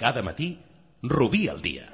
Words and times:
Cada 0.00 0.22
matí, 0.22 0.58
Rubí 1.02 1.46
al 1.52 1.60
dia. 1.60 1.84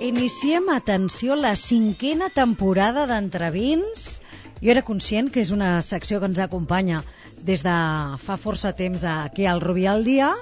Iniciem, 0.00 0.68
atenció, 0.74 1.36
la 1.36 1.54
cinquena 1.54 2.26
temporada 2.34 3.06
d'Entrevins. 3.06 4.18
Jo 4.58 4.74
era 4.74 4.82
conscient 4.82 5.30
que 5.30 5.46
és 5.46 5.54
una 5.54 5.82
secció 5.86 6.18
que 6.18 6.26
ens 6.26 6.42
acompanya 6.42 7.04
des 7.46 7.62
de 7.62 7.78
fa 8.26 8.34
força 8.34 8.74
temps 8.74 9.06
aquí 9.06 9.46
al 9.46 9.62
Rubí 9.62 9.86
al 9.86 10.02
dia, 10.02 10.34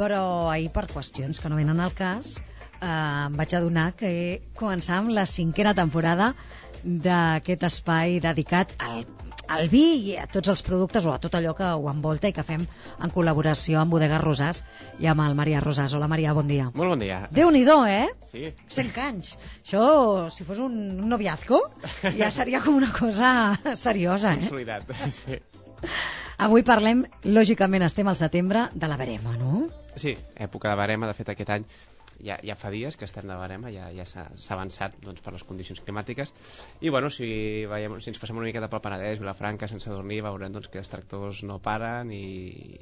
però 0.00 0.48
ahir 0.48 0.72
per 0.72 0.88
qüestions 0.88 1.44
que 1.44 1.52
no 1.52 1.60
venen 1.60 1.84
al 1.84 1.92
cas 1.92 2.38
em 2.80 3.36
vaig 3.38 3.54
adonar 3.58 3.92
que 3.98 4.10
començàvem 4.58 5.10
la 5.14 5.26
cinquena 5.26 5.74
temporada 5.74 6.32
d'aquest 6.84 7.64
espai 7.66 8.18
dedicat 8.22 8.70
al, 8.78 9.02
al 9.50 9.66
vi 9.72 9.82
i 10.12 10.16
a 10.20 10.28
tots 10.30 10.50
els 10.52 10.62
productes 10.62 11.06
o 11.08 11.12
a 11.12 11.18
tot 11.18 11.34
allò 11.34 11.54
que 11.58 11.66
ho 11.66 11.88
envolta 11.90 12.30
i 12.30 12.36
que 12.36 12.44
fem 12.46 12.62
en 12.62 13.14
col·laboració 13.14 13.80
amb 13.80 13.90
Bodega 13.96 14.20
Rosàs 14.22 14.62
i 15.02 15.08
amb 15.10 15.24
el 15.26 15.34
Maria 15.38 15.62
Rosàs. 15.64 15.96
Hola 15.98 16.08
Maria, 16.10 16.34
bon 16.38 16.46
dia. 16.46 16.68
Molt 16.78 16.94
bon 16.94 17.02
dia. 17.02 17.24
Déu-n'hi-do, 17.34 17.80
eh? 17.90 18.06
Sí. 18.30 18.52
100 18.78 19.02
anys. 19.08 19.34
Això, 19.64 19.82
si 20.30 20.46
fos 20.46 20.62
un, 20.62 20.78
un 21.02 21.10
noviazgo, 21.10 21.60
ja 22.20 22.30
seria 22.30 22.62
com 22.62 22.78
una 22.78 22.92
cosa 22.94 23.32
seriosa, 23.74 24.36
eh? 24.36 24.46
Consolidat, 24.46 24.94
sí. 25.18 25.42
Avui 26.38 26.62
parlem, 26.62 27.02
lògicament, 27.26 27.82
estem 27.82 28.06
al 28.06 28.16
setembre, 28.18 28.68
de 28.74 28.86
la 28.86 28.96
verema, 29.00 29.34
no? 29.34 29.66
Sí, 29.98 30.14
època 30.38 30.70
de 30.70 30.78
barema, 30.78 31.08
de 31.10 31.18
fet 31.18 31.34
aquest 31.34 31.50
any 31.50 31.64
ja, 32.24 32.38
ja 32.44 32.56
fa 32.58 32.70
dies 32.74 32.96
que 32.98 33.06
estem 33.06 33.28
de 33.28 33.36
barema, 33.38 33.70
ja, 33.74 33.88
ja 33.94 34.04
s'ha 34.08 34.26
avançat 34.54 34.96
doncs, 35.04 35.22
per 35.24 35.32
les 35.34 35.44
condicions 35.46 35.80
climàtiques. 35.84 36.32
I 36.80 36.92
bueno, 36.94 37.10
si, 37.14 37.28
veiem, 37.70 37.98
si 38.02 38.12
ens 38.12 38.20
passem 38.20 38.38
una 38.38 38.48
miqueta 38.48 38.70
pel 38.72 38.82
Penedès, 38.84 39.20
Vilafranca, 39.22 39.70
sense 39.70 39.90
dormir 39.90 40.20
veurem 40.26 40.54
doncs, 40.54 40.70
que 40.72 40.82
els 40.82 40.92
tractors 40.92 41.42
no 41.48 41.58
paren 41.62 42.12
i, 42.14 42.22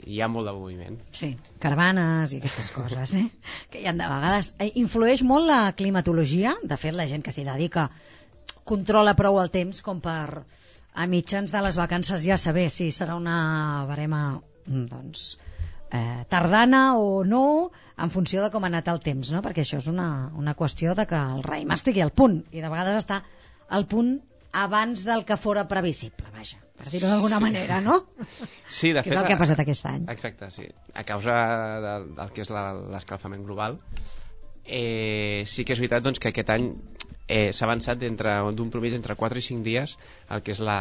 i 0.06 0.16
hi 0.16 0.20
ha 0.22 0.30
molt 0.32 0.48
de 0.50 0.54
moviment. 0.56 1.00
Sí, 1.16 1.34
caravanes 1.62 2.36
i 2.36 2.42
aquestes 2.42 2.72
coses, 2.76 3.16
eh? 3.18 3.26
Que 3.72 3.82
hi 3.82 3.90
ha 3.90 3.96
de 3.96 4.12
vegades... 4.12 4.52
Eh, 4.62 4.70
influeix 4.82 5.24
molt 5.26 5.48
la 5.48 5.60
climatologia, 5.76 6.56
de 6.62 6.78
fet 6.80 6.96
la 6.96 7.08
gent 7.10 7.24
que 7.24 7.34
s'hi 7.34 7.44
dedica 7.46 7.90
controla 8.66 9.14
prou 9.18 9.38
el 9.40 9.52
temps 9.54 9.82
com 9.86 10.00
per 10.02 10.42
a 10.96 11.06
mitjans 11.06 11.52
de 11.52 11.60
les 11.62 11.76
vacances 11.78 12.24
ja 12.24 12.38
saber 12.40 12.68
si 12.72 12.88
serà 12.94 13.14
una 13.18 13.84
barema 13.88 14.22
doncs, 14.66 15.36
eh, 15.92 16.24
tardana 16.28 16.96
o 16.98 17.24
no 17.24 17.70
en 17.96 18.10
funció 18.10 18.42
de 18.44 18.50
com 18.52 18.64
ha 18.64 18.68
anat 18.70 18.88
el 18.92 19.00
temps, 19.00 19.30
no? 19.32 19.40
perquè 19.42 19.62
això 19.64 19.78
és 19.80 19.86
una, 19.88 20.30
una 20.36 20.54
qüestió 20.54 20.94
de 20.94 21.06
que 21.08 21.16
el 21.16 21.42
raïm 21.46 21.70
estigui 21.72 22.02
al 22.04 22.10
punt 22.12 22.42
i 22.52 22.60
de 22.60 22.68
vegades 22.68 22.98
està 23.04 23.22
al 23.68 23.86
punt 23.88 24.18
abans 24.52 25.02
del 25.04 25.24
que 25.28 25.36
fora 25.36 25.66
previsible, 25.68 26.28
vaja, 26.32 26.58
per 26.78 26.86
dir-ho 26.88 27.08
d'alguna 27.10 27.40
manera, 27.40 27.80
no? 27.84 28.06
Sí, 28.68 28.92
de 28.92 29.02
Que 29.02 29.10
és 29.10 29.14
fet, 29.14 29.18
el 29.20 29.26
que 29.26 29.34
ha 29.34 29.40
passat 29.40 29.60
aquest 29.60 29.84
any. 29.90 30.06
Exacte, 30.08 30.48
sí. 30.50 30.64
A 30.94 31.04
causa 31.04 31.34
del, 31.84 32.06
del 32.16 32.30
que 32.32 32.40
és 32.46 32.52
la- 32.54 32.72
l'escalfament 32.94 33.44
global, 33.44 33.76
eh, 34.64 35.44
sí 35.46 35.64
que 35.64 35.74
és 35.76 35.80
veritat 35.82 36.02
doncs, 36.06 36.18
que 36.22 36.30
aquest 36.32 36.50
any 36.54 36.70
eh, 37.28 37.52
s'ha 37.52 37.66
avançat 37.68 38.00
d'un 38.00 38.70
promís 38.72 38.94
entre 38.96 39.14
4 39.14 39.38
i 39.38 39.44
5 39.44 39.62
dies 39.66 39.96
el 40.30 40.42
que 40.42 40.52
és 40.56 40.60
la, 40.60 40.78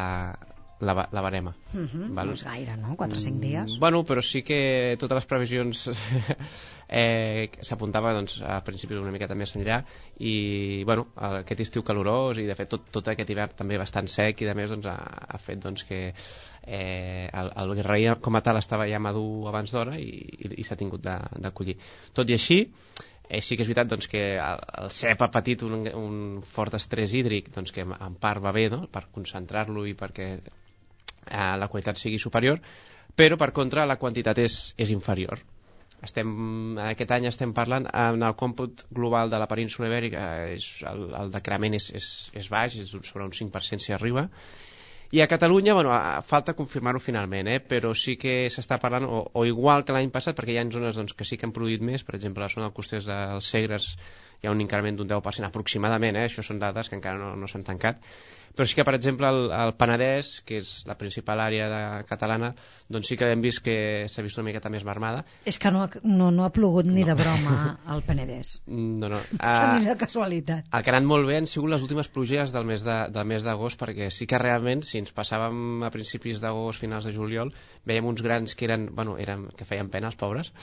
la, 0.80 1.08
la 1.12 1.22
barema. 1.22 1.56
Uh 1.74 1.80
-huh, 1.80 2.14
Val. 2.14 2.28
no 2.28 2.34
és 2.34 2.44
gaire, 2.44 2.76
no? 2.78 2.96
4 2.96 3.18
o 3.18 3.20
5 3.20 3.40
dies. 3.40 3.72
Mm, 3.74 3.80
Bueno, 3.80 4.04
però 4.04 4.22
sí 4.22 4.44
que 4.44 4.98
totes 5.00 5.16
les 5.16 5.26
previsions 5.26 5.90
eh, 6.90 7.50
s'apuntava 7.62 8.14
doncs, 8.14 8.42
a 8.42 8.62
principis 8.64 8.98
una 8.98 9.12
miqueta 9.12 9.36
més 9.36 9.56
enllà 9.56 9.84
i 10.20 10.84
bueno, 10.84 11.08
aquest 11.16 11.62
estiu 11.62 11.84
calorós 11.84 12.38
i 12.38 12.46
de 12.46 12.56
fet 12.56 12.70
tot, 12.70 12.90
tot 12.92 13.08
aquest 13.08 13.30
hivern 13.30 13.56
també 13.56 13.78
bastant 13.78 14.08
sec 14.08 14.42
i 14.42 14.46
de 14.46 14.54
més 14.54 14.70
doncs, 14.70 14.86
ha, 14.86 14.98
ha 15.30 15.38
fet 15.38 15.60
doncs, 15.60 15.84
que 15.84 16.14
eh, 16.68 17.30
el, 17.34 17.52
el 17.56 17.84
raïm 17.84 18.20
com 18.22 18.36
a 18.36 18.42
tal 18.42 18.58
estava 18.58 18.88
ja 18.88 19.00
madur 19.00 19.48
abans 19.48 19.72
d'hora 19.72 19.98
i, 20.00 20.10
i, 20.10 20.54
i 20.60 20.64
s'ha 20.64 20.76
tingut 20.76 21.02
de, 21.02 21.18
de 21.40 21.52
collir. 21.52 21.78
Tot 22.14 22.30
i 22.30 22.34
així, 22.34 22.68
eh, 23.30 23.42
sí 23.42 23.56
que 23.56 23.64
és 23.64 23.68
veritat 23.68 23.88
doncs, 23.88 24.08
que 24.08 24.38
el, 24.38 24.62
el 24.84 24.90
cep 24.90 25.22
ha 25.22 25.32
patit 25.32 25.64
un, 25.64 25.88
un 25.88 26.42
fort 26.42 26.74
estrès 26.74 27.14
hídric 27.14 27.52
doncs, 27.56 27.72
que 27.72 27.82
en 27.82 28.16
part 28.22 28.44
va 28.44 28.52
bé 28.52 28.70
no? 28.70 28.86
per 28.92 29.08
concentrar-lo 29.12 29.86
i 29.86 29.96
perquè 29.98 30.30
eh, 31.26 31.56
la 31.62 31.70
qualitat 31.72 32.02
sigui 32.02 32.20
superior, 32.22 32.62
però 33.16 33.38
per 33.40 33.52
contra 33.56 33.86
la 33.86 34.00
quantitat 34.02 34.40
és, 34.44 34.60
és 34.78 34.92
inferior. 34.96 35.42
Estem, 36.06 36.30
aquest 36.92 37.12
any 37.16 37.26
estem 37.30 37.54
parlant 37.56 37.88
en 37.88 38.24
el 38.28 38.36
còmput 38.38 38.86
global 38.94 39.32
de 39.32 39.40
la 39.42 39.48
península 39.50 39.88
ibèrica 39.90 40.26
és, 40.52 40.68
el, 40.86 41.08
el 41.18 41.32
decrement 41.34 41.78
és, 41.78 41.90
és, 41.98 42.10
és 42.36 42.50
baix, 42.52 42.78
és 42.84 42.92
sobre 42.92 43.26
un 43.26 43.34
5% 43.34 43.82
si 43.82 43.96
arriba 43.96 44.28
i 45.12 45.22
a 45.22 45.28
Catalunya, 45.28 45.74
bueno, 45.74 45.92
falta 46.26 46.56
confirmar-ho 46.58 47.00
finalment, 47.00 47.48
eh? 47.48 47.60
però 47.62 47.94
sí 47.96 48.16
que 48.18 48.50
s'està 48.52 48.80
parlant, 48.82 49.06
o, 49.06 49.22
o 49.32 49.46
igual 49.46 49.86
que 49.86 49.94
l'any 49.94 50.10
passat, 50.12 50.36
perquè 50.36 50.56
hi 50.56 50.58
ha 50.60 50.66
zones 50.74 50.98
doncs, 50.98 51.14
que 51.14 51.28
sí 51.28 51.38
que 51.38 51.46
han 51.48 51.54
produït 51.56 51.84
més, 51.86 52.04
per 52.04 52.18
exemple, 52.18 52.44
la 52.44 52.50
zona 52.52 52.66
del 52.68 52.74
costers 52.76 53.08
dels 53.08 53.52
Segres 53.54 53.92
hi 54.46 54.50
ha 54.50 54.56
un 54.56 54.62
increment 54.64 54.96
d'un 55.02 55.10
10% 55.10 55.50
aproximadament, 55.50 56.16
eh? 56.22 56.30
això 56.30 56.46
són 56.46 56.62
dades 56.62 56.90
que 56.90 56.98
encara 57.02 57.18
no, 57.20 57.34
no 57.36 57.48
s'han 57.50 57.66
tancat, 57.68 58.00
però 58.56 58.64
sí 58.64 58.78
que, 58.78 58.86
per 58.88 58.94
exemple, 58.96 59.28
el, 59.28 59.50
el 59.52 59.74
Penedès, 59.76 60.30
que 60.48 60.62
és 60.62 60.70
la 60.88 60.96
principal 60.96 61.42
àrea 61.44 61.66
de, 61.68 61.80
catalana, 62.08 62.54
doncs 62.88 63.10
sí 63.12 63.18
que 63.20 63.28
hem 63.34 63.42
vist 63.44 63.60
que 63.66 63.74
s'ha 64.08 64.24
vist 64.24 64.40
una 64.40 64.46
miqueta 64.48 64.70
més 64.72 64.86
marmada. 64.88 65.26
És 65.44 65.60
que 65.60 65.72
no, 65.76 65.82
ha- 65.84 66.00
no, 66.08 66.30
no 66.32 66.46
ha 66.46 66.52
plogut 66.56 66.88
ni 66.88 67.04
de 67.04 67.18
broma 67.20 67.74
al 67.92 68.06
Penedès. 68.08 68.62
No, 68.72 69.10
no. 69.12 69.20
És 69.20 69.36
que 69.42 69.50
Ah, 69.50 69.76
ni 69.82 69.90
de 69.90 69.98
casualitat. 70.00 70.70
El 70.72 70.86
que 70.88 70.94
ha 70.94 70.96
anat 70.96 71.10
molt 71.10 71.28
bé 71.28 71.36
han 71.42 71.50
sigut 71.52 71.74
les 71.74 71.84
últimes 71.84 72.08
pluges 72.08 72.54
del 72.56 72.64
mes 72.72 72.86
de- 72.88 73.10
del 73.12 73.28
mes 73.28 73.44
d'agost, 73.44 73.76
perquè 73.82 74.08
sí 74.08 74.24
que 74.26 74.40
realment, 74.40 74.86
si 74.88 75.04
ens 75.04 75.12
passàvem 75.12 75.84
a 75.84 75.92
principis 75.92 76.40
d'agost, 76.40 76.80
finals 76.86 77.10
de 77.10 77.12
juliol, 77.18 77.52
veiem 77.84 78.08
uns 78.08 78.24
grans 78.24 78.56
que 78.56 78.70
eren, 78.72 78.88
bueno, 78.96 79.18
eren, 79.20 79.50
que 79.58 79.68
feien 79.68 79.92
pena 79.92 80.08
als 80.08 80.16
pobres, 80.16 80.54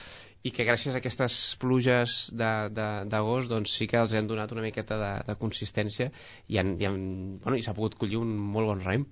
i 0.42 0.50
que 0.50 0.64
gràcies 0.66 0.94
a 0.94 0.98
aquestes 0.98 1.34
pluges 1.62 2.30
de- 2.34 2.68
de- 2.74 3.04
d'agost 3.06 3.48
doncs 3.52 3.76
sí 3.78 3.86
que 3.86 3.96
els 4.00 4.12
hem 4.18 4.26
donat 4.26 4.50
una 4.52 4.62
miqueta 4.64 4.96
de, 4.98 5.10
de 5.28 5.36
consistència 5.38 6.08
i, 6.48 6.58
han, 6.58 6.72
i, 6.80 6.86
han, 6.88 6.98
bueno, 7.44 7.56
i 7.56 7.62
s'ha 7.62 7.74
pogut 7.76 7.94
collir 8.00 8.18
un 8.18 8.32
molt 8.36 8.66
bon 8.72 8.82
raïm. 8.82 9.04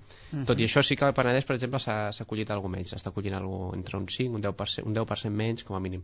Tot 0.46 0.58
i 0.58 0.66
això 0.66 0.82
sí 0.82 0.96
que 0.98 1.06
el 1.06 1.14
Penedès, 1.14 1.46
per 1.46 1.54
exemple, 1.56 1.78
s'ha 1.78 2.26
collit 2.26 2.50
alguna 2.50 2.76
menys, 2.78 2.90
s'està 2.96 3.12
collint 3.14 3.34
alguna 3.38 3.76
entre 3.78 3.96
un 3.98 4.08
5 4.10 4.34
un 4.34 4.42
10%, 4.42 4.86
un 4.86 4.92
10 4.98 5.30
menys 5.30 5.62
com 5.64 5.76
a 5.76 5.80
mínim. 5.80 6.02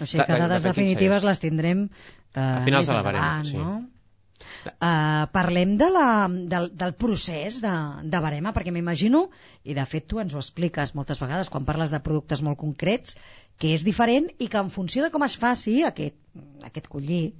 O 0.00 0.06
sigui 0.06 0.24
que 0.24 0.32
De- 0.32 0.38
de- 0.40 0.48
dades 0.48 0.62
definitives 0.66 1.22
sí. 1.22 1.26
les 1.28 1.40
tindrem 1.40 1.84
eh, 1.84 2.40
A 2.40 2.60
finals 2.66 2.86
de 2.90 2.92
la 2.94 2.98
endavant, 3.06 3.44
sí. 3.46 3.56
no? 3.56 3.76
Uh, 4.64 5.26
parlem 5.34 5.74
de 5.80 5.88
la, 5.92 6.08
del, 6.50 6.70
del 6.72 6.94
procés 7.00 7.60
de, 7.64 7.72
de 8.10 8.20
barema, 8.24 8.54
perquè 8.56 8.72
m'imagino, 8.74 9.26
i 9.64 9.76
de 9.76 9.84
fet 9.88 10.06
tu 10.10 10.20
ens 10.22 10.34
ho 10.34 10.40
expliques 10.40 10.94
moltes 10.96 11.20
vegades 11.20 11.50
quan 11.52 11.66
parles 11.68 11.92
de 11.92 12.00
productes 12.04 12.42
molt 12.46 12.60
concrets, 12.60 13.18
que 13.60 13.74
és 13.76 13.84
diferent 13.86 14.30
i 14.38 14.48
que 14.50 14.60
en 14.60 14.70
funció 14.72 15.04
de 15.04 15.12
com 15.14 15.24
es 15.26 15.36
faci 15.40 15.82
aquest, 15.86 16.16
aquest 16.66 16.88
collir, 16.92 17.34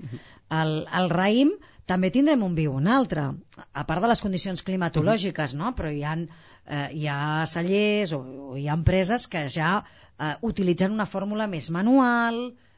el, 0.53 0.75
el 1.01 1.09
raïm 1.11 1.55
també 1.91 2.11
tindrem 2.13 2.43
un 2.45 2.55
vi 2.57 2.67
o 2.69 2.77
un 2.79 2.87
altre, 2.89 3.27
a 3.61 3.85
part 3.89 4.05
de 4.05 4.09
les 4.09 4.23
condicions 4.25 4.63
climatològiques, 4.65 5.57
no? 5.59 5.73
però 5.77 5.91
hi 5.93 6.05
ha, 6.05 6.15
eh, 6.17 6.87
hi 7.01 7.09
ha 7.09 7.45
cellers 7.51 8.15
o, 8.17 8.21
o 8.53 8.61
hi 8.61 8.69
ha 8.69 8.77
empreses 8.79 9.27
que 9.33 9.47
ja 9.53 9.75
eh, 9.81 10.35
utilitzen 10.49 10.95
una 10.95 11.09
fórmula 11.09 11.49
més 11.51 11.69
manual, 11.75 12.41
eh, 12.49 12.74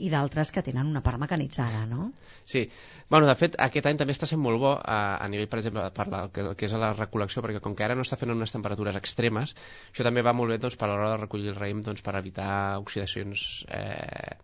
i 0.00 0.08
d'altres 0.08 0.50
que 0.54 0.62
tenen 0.64 0.88
una 0.88 1.02
part 1.04 1.20
mecanitzada, 1.20 1.82
no? 1.86 2.10
Sí, 2.48 2.62
bueno, 3.10 3.26
de 3.28 3.34
fet, 3.36 3.58
aquest 3.60 3.90
any 3.90 3.98
també 4.00 4.14
està 4.16 4.28
sent 4.30 4.40
molt 4.40 4.60
bo 4.62 4.72
a, 4.78 5.18
a 5.20 5.28
nivell, 5.28 5.50
per 5.52 5.60
exemple, 5.60 5.84
per 5.96 6.06
la, 6.08 6.22
que, 6.32 6.46
que 6.56 6.68
és 6.68 6.76
la 6.80 6.94
recol·lecció, 6.96 7.44
perquè 7.44 7.60
com 7.60 7.76
que 7.76 7.84
ara 7.84 7.96
no 7.98 8.06
està 8.06 8.16
fent 8.20 8.32
unes 8.32 8.54
temperatures 8.54 8.96
extremes, 8.96 9.52
això 9.92 10.06
també 10.06 10.24
va 10.24 10.32
molt 10.36 10.54
bé 10.54 10.60
doncs, 10.62 10.78
per 10.80 10.88
a 10.88 10.92
l'hora 10.94 11.12
de 11.12 11.22
recollir 11.22 11.52
el 11.52 11.60
raïm 11.60 11.84
doncs, 11.84 12.00
per 12.06 12.16
evitar 12.18 12.52
oxidacions 12.80 13.66
eh, 13.68 14.38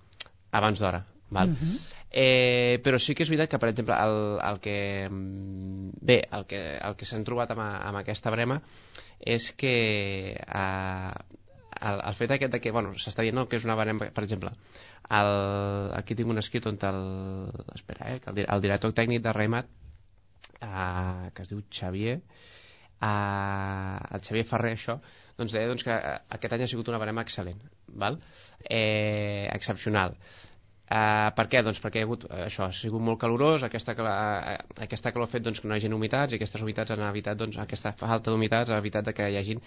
abans 0.60 0.84
d'hora. 0.84 1.06
Val? 1.28 1.48
Mhm. 1.48 1.78
eh, 2.10 2.78
però 2.84 2.98
sí 3.02 3.14
que 3.14 3.24
és 3.24 3.30
veritat 3.30 3.50
que, 3.50 3.58
per 3.58 3.70
exemple, 3.72 3.96
el, 3.98 4.38
el 4.38 4.60
que... 4.62 5.08
Bé, 5.10 6.20
el 6.38 6.46
que, 6.46 6.60
el 6.78 6.94
que 6.96 7.08
s'han 7.08 7.26
trobat 7.26 7.50
amb, 7.50 7.64
amb 7.64 7.98
aquesta 7.98 8.30
brema 8.30 8.60
és 9.18 9.50
que 9.58 9.74
eh, 10.36 11.12
el, 11.80 12.00
el 12.00 12.16
fet 12.18 12.34
aquest 12.36 12.52
de 12.54 12.60
que, 12.62 12.72
bueno, 12.74 12.92
s'està 13.00 13.24
dient 13.24 13.36
no, 13.38 13.46
que 13.50 13.58
és 13.60 13.66
una 13.68 13.76
barema, 13.78 14.08
per 14.16 14.24
exemple, 14.24 14.52
el, 15.18 15.32
aquí 15.98 16.16
tinc 16.18 16.32
un 16.32 16.42
escrit 16.42 16.66
on 16.70 16.78
el, 16.90 17.02
espera, 17.74 18.10
eh, 18.14 18.20
el, 18.32 18.42
el 18.44 18.64
director 18.64 18.94
tècnic 18.96 19.24
de 19.26 19.34
Remat, 19.36 19.70
eh, 20.60 21.30
que 21.34 21.44
es 21.44 21.52
diu 21.52 21.62
Xavier, 21.80 22.18
eh, 23.00 24.16
el 24.18 24.26
Xavier 24.28 24.46
Ferrer, 24.48 24.74
això, 24.78 24.98
doncs 25.38 25.56
deia 25.56 25.70
doncs, 25.70 25.84
que 25.86 25.94
eh, 25.96 26.18
aquest 26.38 26.56
any 26.56 26.66
ha 26.66 26.70
sigut 26.72 26.92
una 26.92 27.00
barema 27.02 27.24
excel·lent, 27.26 27.62
val? 28.04 28.20
Eh, 28.68 29.48
excepcional. 29.52 30.16
Uh, 30.86 31.32
per 31.34 31.48
què? 31.50 31.58
Doncs 31.66 31.80
perquè 31.82 31.98
ha 31.98 32.06
hagut, 32.06 32.28
uh, 32.28 32.44
això, 32.44 32.68
ha 32.68 32.74
sigut 32.76 33.02
molt 33.02 33.18
calorós, 33.18 33.64
aquesta, 33.66 33.90
uh, 33.98 34.52
aquesta 34.84 35.10
calor 35.10 35.26
ha 35.26 35.30
fet 35.32 35.42
doncs, 35.42 35.58
que 35.58 35.66
no 35.66 35.74
hi 35.74 35.80
hagi 35.80 35.90
humitats 35.90 36.34
i 36.34 36.38
aquestes 36.38 36.62
humitats 36.62 36.94
han 36.94 37.02
evitat, 37.08 37.40
doncs, 37.40 37.58
aquesta 37.58 37.90
falta 37.98 38.30
d'humitats 38.30 38.70
ha 38.70 38.78
evitat 38.78 39.10
que 39.16 39.26
hi 39.26 39.38
hagin 39.40 39.62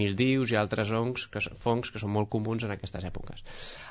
mildius 0.00 0.54
i 0.54 0.56
altres 0.56 0.94
ongs, 0.96 1.26
que, 1.28 1.44
fongs 1.60 1.92
que 1.92 2.00
són 2.00 2.14
molt 2.16 2.32
comuns 2.32 2.64
en 2.64 2.72
aquestes 2.72 3.04
èpoques. 3.04 3.44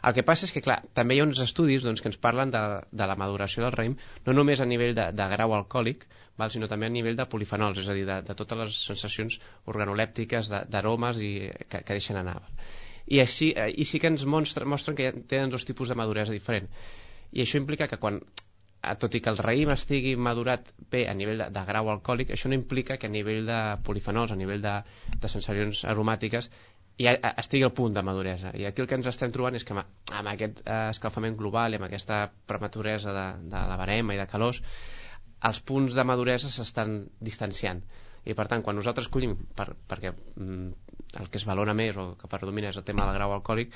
El 0.10 0.18
que 0.18 0.26
passa 0.26 0.50
és 0.50 0.56
que, 0.56 0.66
clar, 0.66 0.80
també 0.98 1.20
hi 1.20 1.22
ha 1.22 1.30
uns 1.30 1.44
estudis 1.46 1.86
doncs, 1.86 2.02
que 2.02 2.10
ens 2.10 2.18
parlen 2.18 2.50
de, 2.56 2.66
de 2.90 3.12
la 3.14 3.20
maduració 3.20 3.62
del 3.68 3.78
raïm, 3.78 3.98
no 4.26 4.38
només 4.42 4.66
a 4.66 4.70
nivell 4.74 4.98
de, 4.98 5.12
de 5.14 5.32
grau 5.38 5.54
alcohòlic, 5.62 6.08
val, 6.42 6.50
sinó 6.50 6.66
també 6.72 6.90
a 6.90 6.98
nivell 6.98 7.20
de 7.20 7.30
polifenols, 7.30 7.78
és 7.86 7.94
a 7.94 7.98
dir, 7.98 8.10
de, 8.10 8.24
de 8.26 8.42
totes 8.42 8.64
les 8.64 8.84
sensacions 8.90 9.38
organolèptiques, 9.70 10.50
d'aromes 10.50 11.22
i 11.22 11.36
que, 11.68 11.86
que 11.86 11.94
deixen 11.94 12.18
anar. 12.26 12.40
I, 13.12 13.20
així, 13.20 13.52
eh, 13.52 13.72
i 13.76 13.88
sí 13.88 14.00
que 14.00 14.10
ens 14.12 14.24
mostra, 14.30 14.68
mostren 14.74 14.96
que 14.96 15.12
tenen 15.28 15.52
dos 15.52 15.68
tipus 15.68 15.92
de 15.92 15.98
maduresa 16.00 16.36
diferent. 16.36 16.70
I 17.32 17.44
això 17.44 17.60
implica 17.60 17.88
que 17.92 18.00
quan 18.00 18.22
eh, 18.22 18.96
tot 19.02 19.16
i 19.16 19.22
que 19.24 19.32
el 19.34 19.40
raïm 19.44 19.72
estigui 19.76 20.14
madurat 20.16 20.72
bé 20.94 21.06
a 21.12 21.16
nivell 21.18 21.44
de, 21.44 21.50
de 21.56 21.64
grau 21.68 21.92
alcohòlic, 21.92 22.32
això 22.32 22.52
no 22.52 22.60
implica 22.60 22.98
que 23.02 23.10
a 23.10 23.14
nivell 23.16 23.50
de 23.50 23.60
polifenols, 23.88 24.32
a 24.32 24.40
nivell 24.40 24.64
de, 24.64 24.76
de 25.18 25.32
sensacions 25.34 25.84
aromàtiques, 25.94 26.48
ja 27.02 27.16
eh, 27.18 27.34
estigui 27.44 27.68
al 27.68 27.76
punt 27.76 27.98
de 27.98 28.06
maduresa. 28.08 28.54
I 28.56 28.70
aquí 28.70 28.84
el 28.86 28.88
que 28.88 29.00
ens 29.00 29.12
estem 29.12 29.34
trobant 29.36 29.60
és 29.60 29.68
que 29.68 29.76
amb, 29.76 29.92
amb 30.22 30.32
aquest 30.32 30.64
escalfament 30.78 31.36
global 31.40 31.76
i 31.76 31.82
amb 31.82 31.90
aquesta 31.90 32.24
prematuresa 32.48 33.16
de, 33.18 33.28
de 33.52 33.66
la 33.74 33.80
barema 33.82 34.16
i 34.16 34.22
de 34.22 34.30
calors, 34.32 34.64
els 35.50 35.60
punts 35.68 35.98
de 35.98 36.08
maduresa 36.08 36.52
s'estan 36.54 37.02
distanciant 37.20 37.84
i 38.24 38.36
per 38.38 38.46
tant 38.50 38.62
quan 38.66 38.78
nosaltres 38.78 39.08
collim 39.10 39.34
per, 39.58 39.72
perquè 39.90 40.12
mm, 40.14 40.91
el 41.20 41.30
que 41.30 41.40
es 41.42 41.46
valora 41.48 41.74
més 41.78 41.98
o 41.98 42.14
que 42.20 42.30
predomina 42.32 42.72
és 42.72 42.78
el 42.80 42.86
tema 42.88 43.06
del 43.08 43.18
grau 43.20 43.34
alcohòlic 43.36 43.74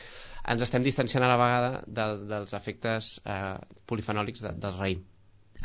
ens 0.53 0.63
estem 0.65 0.83
distanciant 0.85 1.25
a 1.25 1.31
la 1.31 1.39
vegada 1.41 1.71
de, 1.87 2.07
dels 2.31 2.55
efectes 2.57 3.19
eh, 3.25 3.57
polifenòlics 3.89 4.45
de, 4.45 4.53
del 4.65 4.79
raïm 4.79 5.03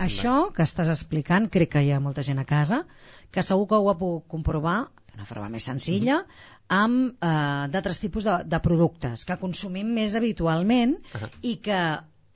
això 0.00 0.37
que 0.56 0.64
estàs 0.67 0.90
explicant 0.93 1.50
crec 1.52 1.75
que 1.76 1.84
hi 1.84 1.93
ha 1.93 2.00
molta 2.02 2.25
gent 2.26 2.43
a 2.43 2.49
casa 2.49 2.84
que 3.31 3.44
segur 3.46 3.69
que 3.70 3.78
ho 3.78 3.90
ha 3.90 3.99
pogut 3.99 4.26
comprovar 4.31 4.78
d'una 5.11 5.26
forma 5.26 5.49
més 5.50 5.67
senzilla 5.67 6.20
mm 6.20 6.26
-hmm. 6.26 6.76
amb 6.84 7.25
eh, 7.31 7.67
d'altres 7.72 8.00
tipus 8.00 8.25
de, 8.25 8.38
de 8.44 8.61
productes 8.61 9.25
que 9.25 9.38
consumim 9.38 9.93
més 9.94 10.14
habitualment 10.14 10.96
uh 11.14 11.20
-huh. 11.20 11.31
i 11.43 11.56
que 11.56 11.81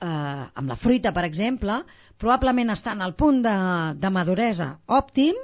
eh, 0.01 0.45
amb 0.53 0.69
la 0.69 0.75
fruita, 0.75 1.13
per 1.13 1.25
exemple, 1.25 1.83
probablement 2.17 2.69
estan 2.71 3.01
al 3.01 3.15
punt 3.15 3.41
de, 3.45 3.55
de 3.99 4.09
maduresa 4.09 4.79
òptim, 4.87 5.35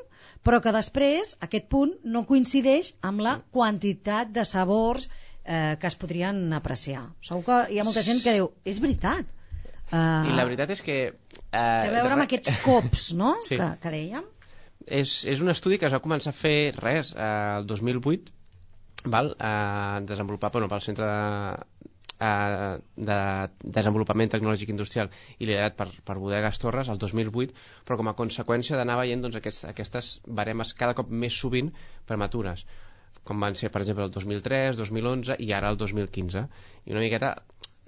però 0.46 0.62
que 0.62 0.74
després 0.74 1.36
aquest 1.46 1.68
punt 1.72 1.94
no 2.04 2.24
coincideix 2.30 2.94
amb 3.06 3.22
la 3.26 3.38
quantitat 3.54 4.32
de 4.34 4.46
sabors 4.48 5.08
eh, 5.46 5.78
que 5.80 5.88
es 5.90 5.98
podrien 5.98 6.42
apreciar. 6.58 7.06
Segur 7.26 7.46
que 7.46 7.62
hi 7.74 7.80
ha 7.80 7.86
molta 7.88 8.04
gent 8.06 8.22
que 8.24 8.36
diu, 8.38 8.52
és 8.66 8.82
veritat. 8.82 9.30
Uh, 9.92 10.32
I 10.32 10.38
la 10.38 10.46
veritat 10.48 10.72
és 10.78 10.84
que... 10.86 11.00
Uh, 11.52 11.58
a 11.60 11.90
veure 11.92 12.16
amb 12.16 12.26
aquests 12.26 12.62
cops, 12.64 13.10
no?, 13.18 13.36
sí. 13.48 13.58
que, 13.60 13.72
que 13.84 13.94
dèiem. 13.94 14.28
És, 14.88 15.22
és 15.30 15.42
un 15.44 15.52
estudi 15.54 15.78
que 15.78 15.90
es 15.90 15.94
va 15.94 16.02
començar 16.02 16.32
a 16.32 16.38
fer, 16.38 16.72
res, 16.80 17.12
uh, 17.14 17.60
el 17.60 17.68
2008, 17.70 18.32
val? 19.12 19.34
Uh, 19.36 20.00
desenvolupat 20.08 20.56
bueno, 20.56 20.70
pel 20.72 20.84
Centre 20.86 21.10
de, 21.10 21.68
eh, 22.28 22.78
de 23.10 23.18
desenvolupament 23.80 24.32
tecnològic 24.36 24.74
industrial 24.74 25.10
i 25.40 25.50
liderat 25.50 25.78
per, 25.80 25.90
per 26.06 26.20
Bodegas 26.22 26.62
Torres 26.62 26.92
el 26.94 27.02
2008, 27.02 27.58
però 27.88 27.98
com 28.02 28.12
a 28.12 28.18
conseqüència 28.22 28.78
d'anar 28.80 29.00
veient 29.02 29.26
doncs, 29.26 29.40
aquest, 29.42 29.68
aquestes 29.74 30.14
baremes 30.42 30.76
cada 30.78 30.98
cop 30.98 31.12
més 31.26 31.38
sovint 31.44 31.74
prematures 32.10 32.66
com 33.30 33.44
van 33.46 33.56
ser, 33.60 33.70
per 33.70 33.84
exemple, 33.84 34.06
el 34.08 34.14
2003, 34.14 34.78
2011 34.80 35.36
i 35.46 35.52
ara 35.54 35.70
el 35.70 35.78
2015. 35.78 36.42
I 36.88 36.96
una 36.96 37.04
miqueta 37.04 37.36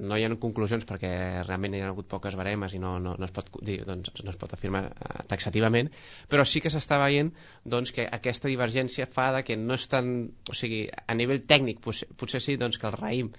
no 0.03 0.17
hi 0.19 0.25
ha 0.25 0.31
conclusions 0.43 0.85
perquè 0.89 1.11
realment 1.47 1.77
hi 1.77 1.81
ha 1.83 1.89
hagut 1.91 2.09
poques 2.11 2.35
baremes 2.39 2.75
i 2.75 2.81
no, 2.83 2.97
no, 3.03 3.15
no, 3.19 3.27
es, 3.29 3.33
pot 3.35 3.49
dir, 3.65 3.79
doncs, 3.87 4.11
no 4.23 4.33
es 4.33 4.39
pot 4.41 4.53
afirmar 4.55 4.83
eh, 4.91 5.23
taxativament, 5.31 5.91
però 6.31 6.45
sí 6.47 6.61
que 6.63 6.71
s'està 6.73 6.99
veient 7.01 7.31
doncs, 7.75 7.93
que 7.95 8.07
aquesta 8.19 8.51
divergència 8.51 9.07
fa 9.09 9.31
de 9.37 9.43
que 9.47 9.57
no 9.59 9.79
és 9.79 9.87
tan... 9.91 10.13
O 10.49 10.55
sigui, 10.57 10.85
a 10.89 11.17
nivell 11.17 11.43
tècnic 11.49 11.81
potser, 11.83 12.09
potser 12.19 12.43
sí 12.43 12.57
doncs, 12.59 12.79
que 12.79 12.89
el 12.89 12.97
raïm 12.99 13.31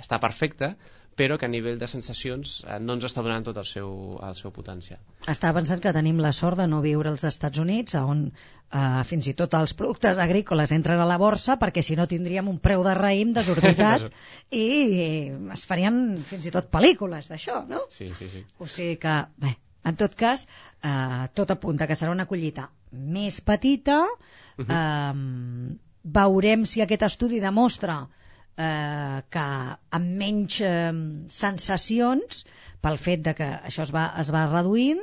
està 0.00 0.20
perfecte, 0.22 0.74
però 1.16 1.36
que 1.38 1.46
a 1.46 1.52
nivell 1.52 1.78
de 1.80 1.88
sensacions 1.90 2.62
eh, 2.64 2.78
no 2.80 2.96
ens 2.96 3.04
està 3.08 3.22
donant 3.24 3.44
tot 3.44 3.58
el 3.60 3.66
seu, 3.68 3.90
el 4.24 4.36
seu 4.38 4.52
potencial. 4.54 5.00
Estava 5.28 5.58
pensant 5.60 5.82
que 5.84 5.92
tenim 5.92 6.20
la 6.24 6.32
sort 6.36 6.60
de 6.60 6.66
no 6.70 6.80
viure 6.84 7.10
als 7.12 7.24
Estats 7.28 7.60
Units, 7.60 7.96
on 8.00 8.24
eh, 8.30 9.02
fins 9.08 9.28
i 9.28 9.34
tot 9.38 9.52
els 9.58 9.76
productes 9.78 10.20
agrícoles 10.22 10.72
entren 10.72 11.02
a 11.02 11.08
la 11.08 11.18
borsa, 11.20 11.58
perquè 11.60 11.84
si 11.84 11.98
no 11.98 12.08
tindríem 12.08 12.48
un 12.48 12.60
preu 12.64 12.84
de 12.86 12.94
raïm 12.98 13.34
desorbitat 13.36 14.08
i 14.64 14.68
es 15.52 15.66
farien 15.68 16.00
fins 16.30 16.48
i 16.48 16.54
tot 16.54 16.72
pel·lícules 16.72 17.28
d'això, 17.32 17.60
no? 17.68 17.84
Sí, 17.92 18.08
sí, 18.16 18.30
sí. 18.32 18.46
O 18.58 18.70
sigui 18.70 18.96
que, 19.02 19.18
bé, 19.44 19.54
en 19.84 20.00
tot 20.00 20.16
cas, 20.16 20.46
eh, 20.80 21.28
tot 21.36 21.52
apunta 21.52 21.90
que 21.90 21.98
serà 21.98 22.14
una 22.14 22.28
collita 22.30 22.70
més 22.92 23.40
petita, 23.44 24.00
uh 24.06 24.64
-huh. 24.64 24.80
eh, 24.80 25.78
veurem 26.02 26.64
si 26.66 26.80
aquest 26.80 27.02
estudi 27.06 27.38
demostra 27.40 28.00
eh, 28.02 28.21
que 28.56 29.44
amb 29.98 30.16
menys 30.22 30.60
eh, 30.60 30.92
sensacions 31.32 32.42
pel 32.82 32.98
fet 33.00 33.22
de 33.24 33.32
que 33.38 33.48
això 33.70 33.86
es 33.86 33.92
va, 33.94 34.08
es 34.20 34.32
va 34.34 34.46
reduint 34.50 35.00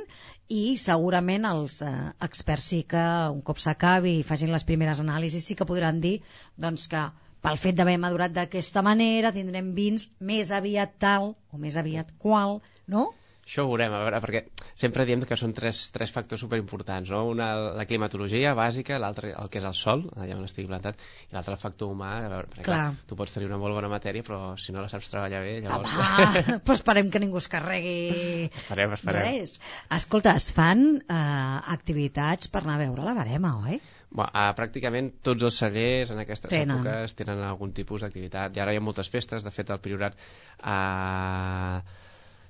i 0.50 0.76
segurament 0.82 1.46
els 1.46 1.80
eh, 1.86 1.90
experts 2.26 2.68
sí 2.72 2.82
que 2.92 3.02
un 3.34 3.40
cop 3.46 3.58
s'acabi 3.62 4.18
i 4.18 4.26
facin 4.26 4.52
les 4.54 4.66
primeres 4.66 5.02
anàlisis 5.02 5.46
sí 5.46 5.56
que 5.58 5.66
podran 5.66 6.00
dir 6.04 6.16
doncs, 6.58 6.88
que 6.90 7.04
pel 7.40 7.60
fet 7.60 7.78
d'haver 7.78 7.96
madurat 8.02 8.34
d'aquesta 8.34 8.82
manera 8.86 9.32
tindrem 9.32 9.72
vins 9.76 10.10
més 10.20 10.50
aviat 10.52 10.98
tal 11.02 11.32
o 11.50 11.60
més 11.62 11.78
aviat 11.80 12.10
qual, 12.18 12.58
no? 12.86 13.08
Això 13.50 13.64
ho 13.66 13.70
veurem, 13.72 13.90
a 13.90 13.98
veure, 14.04 14.18
perquè 14.22 14.40
sempre 14.78 15.02
diem 15.08 15.24
que 15.26 15.34
són 15.34 15.50
tres, 15.50 15.80
tres 15.90 16.12
factors 16.14 16.38
superimportants, 16.44 17.08
no? 17.10 17.24
Una, 17.32 17.48
la 17.74 17.82
climatologia 17.90 18.52
bàsica, 18.54 18.94
l'altre 19.02 19.32
el 19.34 19.48
que 19.50 19.58
és 19.58 19.64
el 19.66 19.74
sol, 19.74 20.04
allà 20.14 20.36
on 20.38 20.44
estigui 20.46 20.68
plantat, 20.68 21.00
i 21.26 21.34
l'altre 21.34 21.56
el 21.56 21.58
factor 21.58 21.90
humà, 21.90 22.12
a 22.20 22.28
veure, 22.30 22.46
perquè 22.52 22.68
clar. 22.68 22.76
clar. 22.92 23.08
tu 23.10 23.16
pots 23.18 23.32
tenir 23.34 23.48
una 23.48 23.56
molt 23.58 23.74
bona 23.74 23.88
matèria, 23.90 24.22
però 24.22 24.52
si 24.54 24.70
no 24.70 24.84
la 24.84 24.90
saps 24.92 25.10
treballar 25.10 25.40
bé, 25.42 25.56
llavors... 25.64 25.96
Home, 25.98 26.54
però 26.68 26.76
esperem 26.78 27.10
que 27.10 27.22
ningú 27.24 27.40
es 27.42 27.50
carregui 27.50 27.96
esperem, 28.46 28.94
esperem. 28.94 29.26
res. 29.26 29.56
Escolta, 29.98 30.36
es 30.38 30.46
fan 30.54 30.84
eh, 31.00 31.16
activitats 31.74 32.52
per 32.54 32.62
anar 32.62 32.76
a 32.78 32.82
veure 32.84 33.08
la 33.08 33.16
barema, 33.18 33.56
oi? 33.64 33.80
Bueno, 34.12 34.30
uh, 34.30 34.52
pràcticament 34.58 35.08
tots 35.26 35.48
els 35.48 35.58
cellers 35.58 36.14
en 36.14 36.22
aquestes 36.22 36.54
tenen. 36.54 36.84
èpoques 36.84 37.18
tenen 37.18 37.42
algun 37.46 37.74
tipus 37.74 38.06
d'activitat 38.06 38.54
i 38.54 38.62
ara 38.62 38.74
hi 38.74 38.78
ha 38.78 38.86
moltes 38.86 39.10
festes, 39.10 39.42
de 39.42 39.50
fet 39.54 39.74
el 39.74 39.82
Priorat 39.82 40.14
uh, 40.62 41.82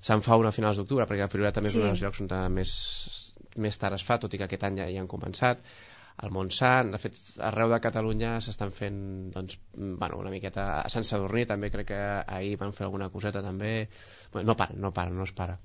se'n 0.00 0.25
fa 0.25 0.37
una 0.41 0.50
a 0.50 0.56
finals 0.56 0.81
d'octubre, 0.81 1.06
perquè 1.08 1.26
el 1.26 1.32
Priorat 1.32 1.58
també 1.58 1.70
sí. 1.70 1.79
és 1.79 1.82
un 1.82 1.88
dels 1.91 2.02
llocs 2.05 2.20
on 2.25 2.31
més, 2.55 2.75
més 3.61 3.81
tard 3.81 3.97
es 3.97 4.05
fa, 4.06 4.19
tot 4.23 4.35
i 4.35 4.41
que 4.41 4.49
aquest 4.49 4.69
any 4.69 4.81
ja 4.81 4.88
hi 4.88 4.99
han 5.00 5.11
començat 5.11 5.64
al 6.20 6.32
Montsant, 6.35 6.91
de 6.93 6.99
fet 7.00 7.17
arreu 7.49 7.70
de 7.73 7.79
Catalunya 7.81 8.35
s'estan 8.44 8.73
fent 8.76 8.99
doncs, 9.32 9.56
bueno, 9.73 10.19
una 10.20 10.32
miqueta 10.32 10.67
a 10.82 10.88
Sant 10.93 11.06
Sadurní 11.08 11.47
també 11.49 11.70
crec 11.73 11.88
que 11.93 12.00
ahir 12.20 12.58
van 12.61 12.75
fer 12.76 12.85
alguna 12.87 13.08
coseta 13.08 13.41
també. 13.44 13.88
Bueno, 14.32 14.50
no 14.50 14.56
para, 14.56 14.76
no 14.76 14.93
para, 14.93 15.14
no 15.17 15.25
es 15.25 15.32
para. 15.32 15.56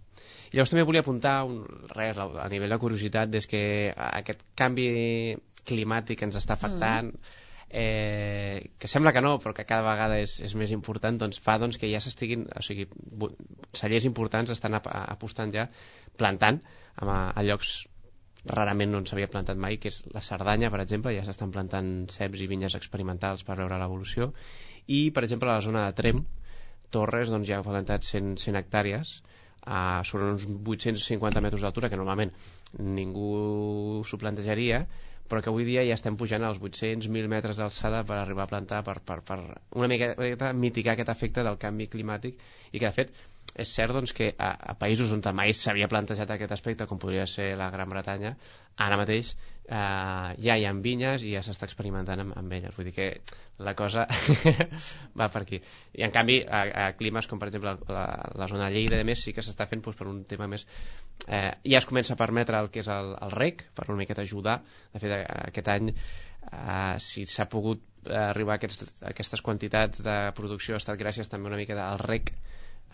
I 0.52 0.56
llavors 0.56 0.72
també 0.72 0.86
volia 0.88 1.04
apuntar 1.04 1.42
un, 1.50 1.60
res, 1.92 2.18
a 2.18 2.48
nivell 2.54 2.72
de 2.72 2.80
curiositat 2.80 3.36
és 3.36 3.50
que 3.52 3.66
aquest 4.06 4.46
canvi 4.56 4.88
climàtic 5.68 6.24
ens 6.24 6.40
està 6.40 6.56
afectant 6.56 7.12
mm 7.12 7.42
eh, 7.70 8.72
que 8.80 8.88
sembla 8.88 9.14
que 9.14 9.24
no, 9.26 9.36
però 9.44 9.56
que 9.56 9.66
cada 9.66 9.86
vegada 9.88 10.20
és, 10.22 10.38
és 10.44 10.54
més 10.56 10.72
important, 10.76 11.18
doncs 11.22 11.42
fa 11.42 11.58
doncs, 11.62 11.80
que 11.82 11.90
ja 11.92 12.02
s'estiguin, 12.04 12.46
o 12.56 12.64
sigui, 12.66 12.88
cellers 13.76 14.08
importants 14.10 14.54
estan 14.54 14.78
ap 14.78 14.88
apostant 14.92 15.54
ja 15.56 15.68
plantant 16.18 16.62
a, 16.96 17.32
a 17.32 17.44
llocs 17.44 17.76
rarament 18.46 18.92
no 18.94 19.02
s'havia 19.10 19.30
plantat 19.32 19.58
mai, 19.58 19.80
que 19.82 19.90
és 19.90 20.04
la 20.14 20.22
Cerdanya, 20.22 20.70
per 20.74 20.82
exemple, 20.84 21.14
ja 21.16 21.26
s'estan 21.26 21.54
plantant 21.54 21.92
ceps 22.14 22.42
i 22.42 22.50
vinyes 22.50 22.78
experimentals 22.78 23.44
per 23.48 23.58
veure 23.58 23.80
l'evolució, 23.82 24.32
i, 24.86 25.10
per 25.12 25.26
exemple, 25.26 25.50
a 25.50 25.58
la 25.58 25.66
zona 25.66 25.88
de 25.88 25.96
Trem, 25.98 26.22
Torres, 26.94 27.32
doncs, 27.34 27.48
ja 27.50 27.60
ha 27.60 27.66
plantat 27.66 28.06
100, 28.06 28.36
100 28.44 28.60
hectàrees, 28.62 29.16
uh, 29.66 30.04
sobre 30.06 30.30
uns 30.30 30.46
850 30.46 31.42
metres 31.42 31.66
d'altura, 31.66 31.90
que 31.90 31.98
normalment 32.00 32.32
ningú 32.78 34.04
s'ho 34.06 34.22
plantejaria, 34.22 34.86
però 35.30 35.42
que 35.42 35.52
avui 35.52 35.66
dia 35.68 35.84
ja 35.88 35.96
estem 35.98 36.18
pujant 36.22 36.44
als 36.48 36.60
800.000 36.62 37.32
metres 37.32 37.62
d'alçada 37.62 38.04
per 38.10 38.18
arribar 38.20 38.46
a 38.46 38.52
plantar 38.52 38.82
per, 38.88 39.00
per, 39.02 39.22
per 39.30 39.40
una 39.82 39.90
miqueta 39.92 40.52
mitigar 40.54 40.94
aquest 40.94 41.14
efecte 41.16 41.46
del 41.48 41.58
canvi 41.62 41.90
climàtic 41.96 42.38
i 42.72 42.80
que 42.80 42.86
de 42.86 42.94
fet 43.00 43.16
és 43.56 43.72
cert 43.72 43.96
doncs, 43.96 44.14
que 44.16 44.32
a, 44.38 44.52
a 44.72 44.78
països 44.80 45.12
on 45.16 45.24
mai 45.36 45.54
s'havia 45.56 45.88
plantejat 45.92 46.32
aquest 46.32 46.52
aspecte, 46.52 46.88
com 46.88 47.00
podria 47.00 47.26
ser 47.26 47.54
la 47.60 47.70
Gran 47.72 47.90
Bretanya, 47.90 48.36
ara 48.76 48.98
mateix 49.00 49.36
eh, 49.68 50.36
ja 50.46 50.58
hi 50.58 50.66
ha 50.66 50.74
vinyes 50.86 51.24
i 51.26 51.34
ja 51.34 51.42
s'està 51.46 51.68
experimentant 51.70 52.22
amb, 52.22 52.36
amb 52.38 52.54
elles. 52.58 52.76
Vull 52.76 52.90
dir 52.90 52.94
que 52.96 53.08
la 53.66 53.74
cosa 53.78 54.06
va 55.20 55.30
per 55.34 55.42
aquí. 55.42 55.62
I 55.98 56.06
en 56.08 56.14
canvi, 56.16 56.42
a, 56.44 56.62
a 56.86 56.88
climes 57.00 57.30
com 57.32 57.42
per 57.42 57.50
exemple 57.50 57.78
la, 57.88 58.06
la 58.36 58.50
zona 58.52 58.68
de 58.68 58.76
Lleida, 58.76 59.00
de 59.00 59.08
més, 59.08 59.24
sí 59.24 59.34
que 59.34 59.46
s'està 59.46 59.68
fent 59.72 59.84
doncs, 59.86 59.98
per 60.00 60.10
un 60.12 60.24
tema 60.30 60.50
més... 60.52 60.68
Eh, 61.26 61.52
ja 61.64 61.80
es 61.80 61.90
comença 61.90 62.14
a 62.14 62.20
permetre 62.20 62.60
el 62.62 62.70
que 62.74 62.84
és 62.84 62.92
el, 62.92 63.16
el 63.26 63.34
rec, 63.34 63.66
per 63.76 63.88
una 63.90 64.02
miqueta 64.04 64.26
ajudar. 64.26 64.60
De 64.94 65.02
fet, 65.02 65.16
aquest 65.16 65.72
any, 65.74 65.94
eh, 66.52 66.96
si 67.02 67.26
s'ha 67.30 67.48
pogut 67.50 67.84
arribar 68.06 68.54
a, 68.54 68.60
aquests, 68.60 69.00
a 69.02 69.10
aquestes 69.16 69.42
quantitats 69.42 70.04
de 70.06 70.20
producció 70.38 70.76
ha 70.76 70.84
estat 70.84 71.00
gràcies 71.00 71.32
també 71.32 71.50
una 71.50 71.58
mica 71.58 71.80
al 71.82 71.98
rec 72.04 72.36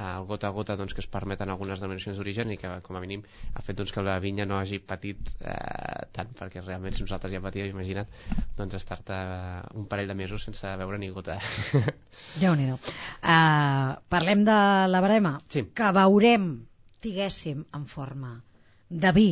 el 0.01 0.25
gota 0.29 0.49
a 0.49 0.55
gota 0.55 0.75
doncs, 0.79 0.95
que 0.95 1.03
es 1.03 1.09
permeten 1.11 1.49
algunes 1.49 1.81
denominacions 1.83 2.17
d'origen 2.17 2.51
i 2.53 2.57
que 2.61 2.71
com 2.85 2.97
a 2.97 3.03
mínim 3.03 3.23
ha 3.53 3.63
fet 3.65 3.77
doncs, 3.79 3.93
que 3.93 4.03
la 4.05 4.17
vinya 4.23 4.47
no 4.49 4.57
hagi 4.59 4.79
patit 4.79 5.31
eh, 5.39 6.07
tant 6.15 6.33
perquè 6.37 6.63
realment 6.65 6.97
si 6.97 7.05
nosaltres 7.05 7.33
ja 7.35 7.43
patíem 7.43 7.71
imagina't 7.71 8.09
doncs 8.57 8.79
estar-te 8.79 9.19
un 9.77 9.87
parell 9.91 10.11
de 10.11 10.17
mesos 10.23 10.47
sense 10.47 10.75
veure 10.81 10.99
ni 11.01 11.11
gota 11.13 11.37
déu 12.41 12.55
nhi 12.57 12.71
uh, 12.71 12.79
parlem 14.09 14.45
de 14.47 14.59
la 14.91 15.03
barema 15.03 15.37
sí. 15.49 15.67
que 15.75 15.93
veurem 15.95 16.51
diguéssim 17.01 17.65
en 17.77 17.87
forma 17.89 18.35
de 18.89 19.11
vi 19.15 19.31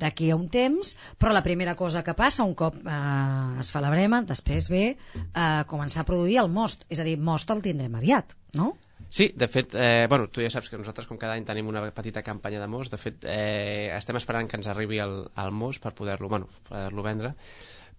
d'aquí 0.00 0.30
a 0.30 0.36
un 0.38 0.46
temps, 0.48 0.94
però 1.18 1.32
la 1.34 1.42
primera 1.44 1.74
cosa 1.76 2.02
que 2.06 2.14
passa 2.16 2.46
un 2.46 2.54
cop 2.56 2.76
eh, 2.78 3.60
es 3.60 3.70
fa 3.74 3.82
la 3.84 3.90
brema, 3.92 4.22
després 4.24 4.70
ve 4.72 4.84
eh, 4.94 5.62
començar 5.68 6.04
a 6.04 6.08
produir 6.08 6.38
el 6.44 6.48
most, 6.52 6.86
és 6.88 7.02
a 7.02 7.04
dir, 7.04 7.18
most 7.18 7.50
el 7.52 7.60
tindrem 7.66 7.98
aviat, 7.98 8.32
no? 8.56 8.70
Sí, 9.08 9.32
de 9.34 9.48
fet, 9.48 9.74
eh, 9.74 10.06
bueno, 10.08 10.28
tu 10.28 10.42
ja 10.44 10.50
saps 10.52 10.68
que 10.70 10.78
nosaltres 10.78 11.08
com 11.08 11.18
cada 11.18 11.34
any 11.38 11.44
tenim 11.48 11.68
una 11.70 11.82
petita 11.90 12.22
campanya 12.22 12.60
de 12.60 12.68
most, 12.70 12.92
de 12.92 13.00
fet 13.00 13.24
eh, 13.26 13.90
estem 13.96 14.18
esperant 14.20 14.50
que 14.50 14.58
ens 14.60 14.68
arribi 14.70 15.00
el, 15.02 15.22
el 15.34 15.52
most 15.52 15.82
per 15.82 15.94
poder-lo 15.98 16.28
bueno, 16.28 16.48
poder 16.68 16.92
vendre, 17.06 17.34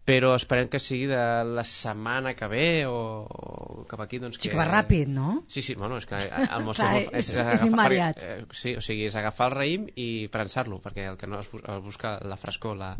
però 0.06 0.32
esperem 0.34 0.70
que 0.72 0.80
sigui 0.82 1.06
de 1.12 1.22
la 1.46 1.64
setmana 1.68 2.34
que 2.34 2.48
ve 2.50 2.86
o, 2.90 2.96
o 3.28 3.84
cap 3.90 4.02
aquí 4.02 4.18
doncs 4.22 4.40
que... 4.40 4.48
Sí 4.48 4.54
que 4.54 4.58
va 4.58 4.66
ràpid, 4.70 5.12
no? 5.14 5.44
Sí, 5.48 5.62
sí, 5.62 5.76
bueno, 5.78 6.00
és 6.02 6.08
que 6.10 6.18
el 6.18 6.66
most 6.68 6.82
Clar, 6.82 6.96
és, 7.02 7.12
és, 7.12 7.34
és, 7.36 7.52
és 7.58 7.66
immediat. 7.68 8.24
eh, 8.24 8.40
sí, 8.58 8.74
o 8.80 8.82
sigui, 8.82 9.06
és 9.12 9.18
agafar 9.20 9.52
el 9.52 9.58
raïm 9.60 9.86
i 9.96 10.08
prensar-lo 10.34 10.82
perquè 10.82 11.06
el 11.12 11.20
que 11.22 11.30
no 11.30 11.42
es 11.42 11.52
busca 11.86 12.18
la 12.26 12.40
frescor 12.42 12.80
la, 12.80 12.96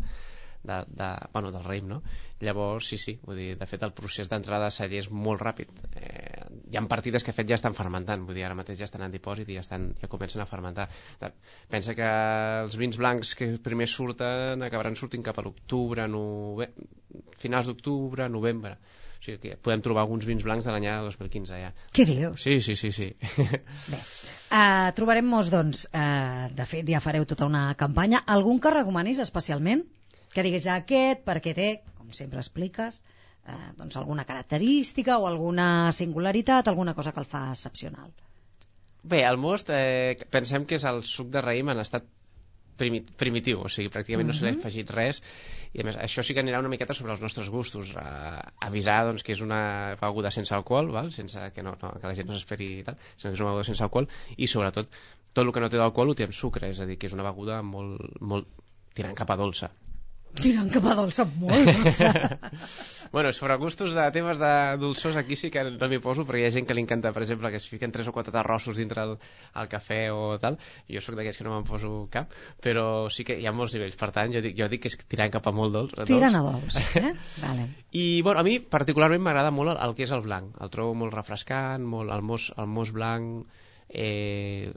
de, 0.62 0.78
de, 0.88 1.08
bueno, 1.32 1.50
del 1.52 1.64
raïm, 1.64 1.88
no? 1.90 2.00
Llavors, 2.42 2.88
sí, 2.90 2.98
sí, 2.98 3.16
vull 3.22 3.38
dir, 3.38 3.50
de 3.58 3.68
fet 3.70 3.82
el 3.86 3.92
procés 3.94 4.30
d'entrada 4.30 4.68
a 4.68 4.74
celler 4.74 5.02
és 5.02 5.10
molt 5.10 5.42
ràpid. 5.42 5.70
Eh, 5.98 6.46
hi 6.72 6.78
ha 6.78 6.84
partides 6.90 7.26
que 7.26 7.34
fet 7.36 7.48
ja 7.50 7.58
estan 7.58 7.76
fermentant, 7.78 8.24
vull 8.26 8.38
dir, 8.38 8.46
ara 8.46 8.58
mateix 8.58 8.80
ja 8.80 8.88
estan 8.88 9.04
en 9.06 9.14
dipòsit 9.14 9.50
i 9.50 9.58
ja, 9.58 9.66
estan, 9.66 9.90
ja 10.00 10.10
comencen 10.10 10.42
a 10.42 10.48
fermentar. 10.50 10.88
Pensa 11.70 11.94
que 11.98 12.08
els 12.64 12.78
vins 12.80 12.98
blancs 12.98 13.36
que 13.38 13.52
primer 13.62 13.88
surten 13.90 14.66
acabaran 14.66 14.98
sortint 14.98 15.24
cap 15.26 15.38
a 15.38 15.46
l'octubre, 15.46 16.08
nove... 16.10 16.72
finals 17.38 17.70
d'octubre, 17.70 18.28
novembre. 18.28 18.76
O 19.22 19.24
sigui 19.24 19.38
que 19.38 19.56
podem 19.62 19.82
trobar 19.82 20.02
alguns 20.02 20.26
vins 20.26 20.42
blancs 20.42 20.66
de 20.66 20.72
l'any 20.74 20.88
2015 21.06 21.58
ja. 21.62 21.70
Què 21.94 22.06
dius? 22.08 22.42
Sí, 22.42 22.58
sí, 22.60 22.74
sí. 22.74 22.90
sí. 22.90 23.12
Bé, 23.92 24.00
uh, 24.50 24.88
trobarem 24.98 25.28
molts, 25.30 25.52
doncs, 25.52 25.84
uh, 25.94 26.48
de 26.50 26.66
fet 26.66 26.90
ja 26.90 27.02
fareu 27.04 27.28
tota 27.30 27.46
una 27.46 27.68
campanya. 27.78 28.24
Algun 28.26 28.58
que 28.58 28.74
recomanis 28.74 29.22
especialment? 29.22 29.86
Que 30.32 30.44
digués 30.46 30.66
aquest 30.70 31.26
perquè 31.26 31.54
té, 31.56 31.68
com 31.98 32.12
sempre 32.16 32.40
expliques, 32.42 33.02
eh, 33.46 33.58
doncs 33.78 33.98
alguna 34.00 34.24
característica 34.28 35.18
o 35.18 35.28
alguna 35.28 35.92
singularitat, 35.92 36.68
alguna 36.68 36.94
cosa 36.94 37.12
que 37.12 37.20
el 37.20 37.28
fa 37.28 37.50
excepcional. 37.50 38.10
Bé, 39.02 39.24
el 39.26 39.36
most 39.36 39.70
eh, 39.74 40.16
pensem 40.30 40.66
que 40.66 40.78
és 40.78 40.84
el 40.86 41.02
suc 41.02 41.30
de 41.34 41.42
raïm 41.42 41.72
en 41.72 41.82
estat 41.82 42.06
primitiu, 42.82 43.60
o 43.62 43.68
sigui, 43.70 43.90
pràcticament 43.92 44.26
no 44.26 44.34
se 44.34 44.42
li 44.42 44.48
ha 44.48 44.54
mhm. 44.54 44.62
afegit 44.62 44.88
res 44.90 45.20
i 45.76 45.82
a 45.82 45.84
més 45.86 45.98
això 46.00 46.24
sí 46.24 46.34
que 46.34 46.40
anirà 46.42 46.58
una 46.62 46.70
miqueta 46.72 46.96
sobre 46.96 47.12
els 47.14 47.20
nostres 47.22 47.50
gustos 47.52 47.92
eh, 47.94 48.40
avisar 48.66 49.02
doncs, 49.06 49.22
que 49.22 49.36
és 49.36 49.42
una 49.44 49.94
beguda 50.00 50.32
sense 50.34 50.54
alcohol 50.56 50.90
val? 50.94 51.12
sense 51.14 51.44
que, 51.54 51.62
no, 51.62 51.76
no, 51.82 51.92
que 52.00 52.08
la 52.08 52.16
gent 52.16 52.30
no 52.30 52.38
s'esperi 52.38 52.70
i 52.80 52.82
tal, 52.86 52.98
sinó 53.16 53.30
que 53.30 53.36
és 53.36 53.44
una 53.44 53.52
beguda 53.52 53.68
sense 53.68 53.84
alcohol 53.86 54.08
i 54.36 54.48
sobretot 54.50 54.90
tot 55.32 55.44
el 55.44 55.52
que 55.52 55.62
no 55.62 55.70
té 55.70 55.78
d'alcohol 55.78 56.12
ho 56.12 56.18
té 56.18 56.26
amb 56.26 56.36
sucre, 56.36 56.72
és 56.72 56.80
a 56.80 56.88
dir, 56.88 56.98
que 56.98 57.08
és 57.10 57.16
una 57.16 57.28
beguda 57.28 57.60
molt, 57.62 58.02
molt 58.20 58.50
tirant 58.96 59.14
cap 59.16 59.30
a 59.30 59.38
dolça 59.40 59.70
tirant 60.40 60.70
cap 60.72 60.86
a 60.88 60.96
dolça 60.96 61.26
molt 61.26 61.68
bueno, 63.12 63.32
sobre 63.32 63.56
gustos 63.60 63.92
de 63.92 64.04
temes 64.14 64.38
de 64.40 64.52
dolçors 64.80 65.18
aquí 65.20 65.36
sí 65.36 65.50
que 65.52 65.62
no 65.68 65.88
m'hi 65.90 66.00
poso 66.02 66.24
perquè 66.24 66.40
hi 66.40 66.46
ha 66.48 66.54
gent 66.54 66.66
que 66.66 66.74
li 66.74 66.82
encanta, 66.82 67.12
per 67.12 67.22
exemple, 67.26 67.50
que 67.52 67.60
es 67.60 67.66
fiquen 67.68 67.92
tres 67.92 68.08
o 68.08 68.14
quatre 68.16 68.32
arrossos 68.40 68.80
dintre 68.80 69.04
el, 69.04 69.12
el 69.60 69.68
cafè 69.68 70.06
o 70.10 70.38
tal. 70.40 70.56
Jo 70.88 71.02
sóc 71.04 71.18
d'aquells 71.18 71.36
que 71.38 71.44
no 71.44 71.52
me'n 71.52 71.68
poso 71.68 71.92
cap 72.12 72.32
però 72.64 73.10
sí 73.12 73.26
que 73.28 73.36
hi 73.36 73.46
ha 73.46 73.52
molts 73.52 73.76
nivells, 73.76 73.98
per 74.00 74.10
tant 74.16 74.32
jo 74.32 74.40
dic, 74.44 74.56
jo 74.58 74.70
dic 74.72 74.86
que 74.86 74.92
és 74.92 74.96
tirant 75.04 75.34
cap 75.34 75.46
a 75.46 75.54
molt 75.54 75.76
dolç 75.76 75.94
tirant 76.08 76.40
a 76.40 76.42
dolç, 76.46 76.80
eh? 76.96 77.12
vale. 77.44 77.68
i 77.92 78.06
bueno, 78.24 78.40
a 78.40 78.46
mi 78.46 78.56
particularment 78.60 79.22
m'agrada 79.22 79.52
molt 79.52 79.74
el, 79.74 79.82
el 79.84 79.96
que 79.98 80.08
és 80.08 80.16
el 80.16 80.24
blanc. 80.24 80.56
El 80.64 80.72
trobo 80.72 80.96
molt 80.96 81.14
refrescant, 81.14 81.84
molt, 81.84 82.12
el, 82.16 82.24
mos, 82.24 82.48
el 82.56 82.72
mos 82.72 82.96
blanc 82.96 83.44
eh, 83.92 84.72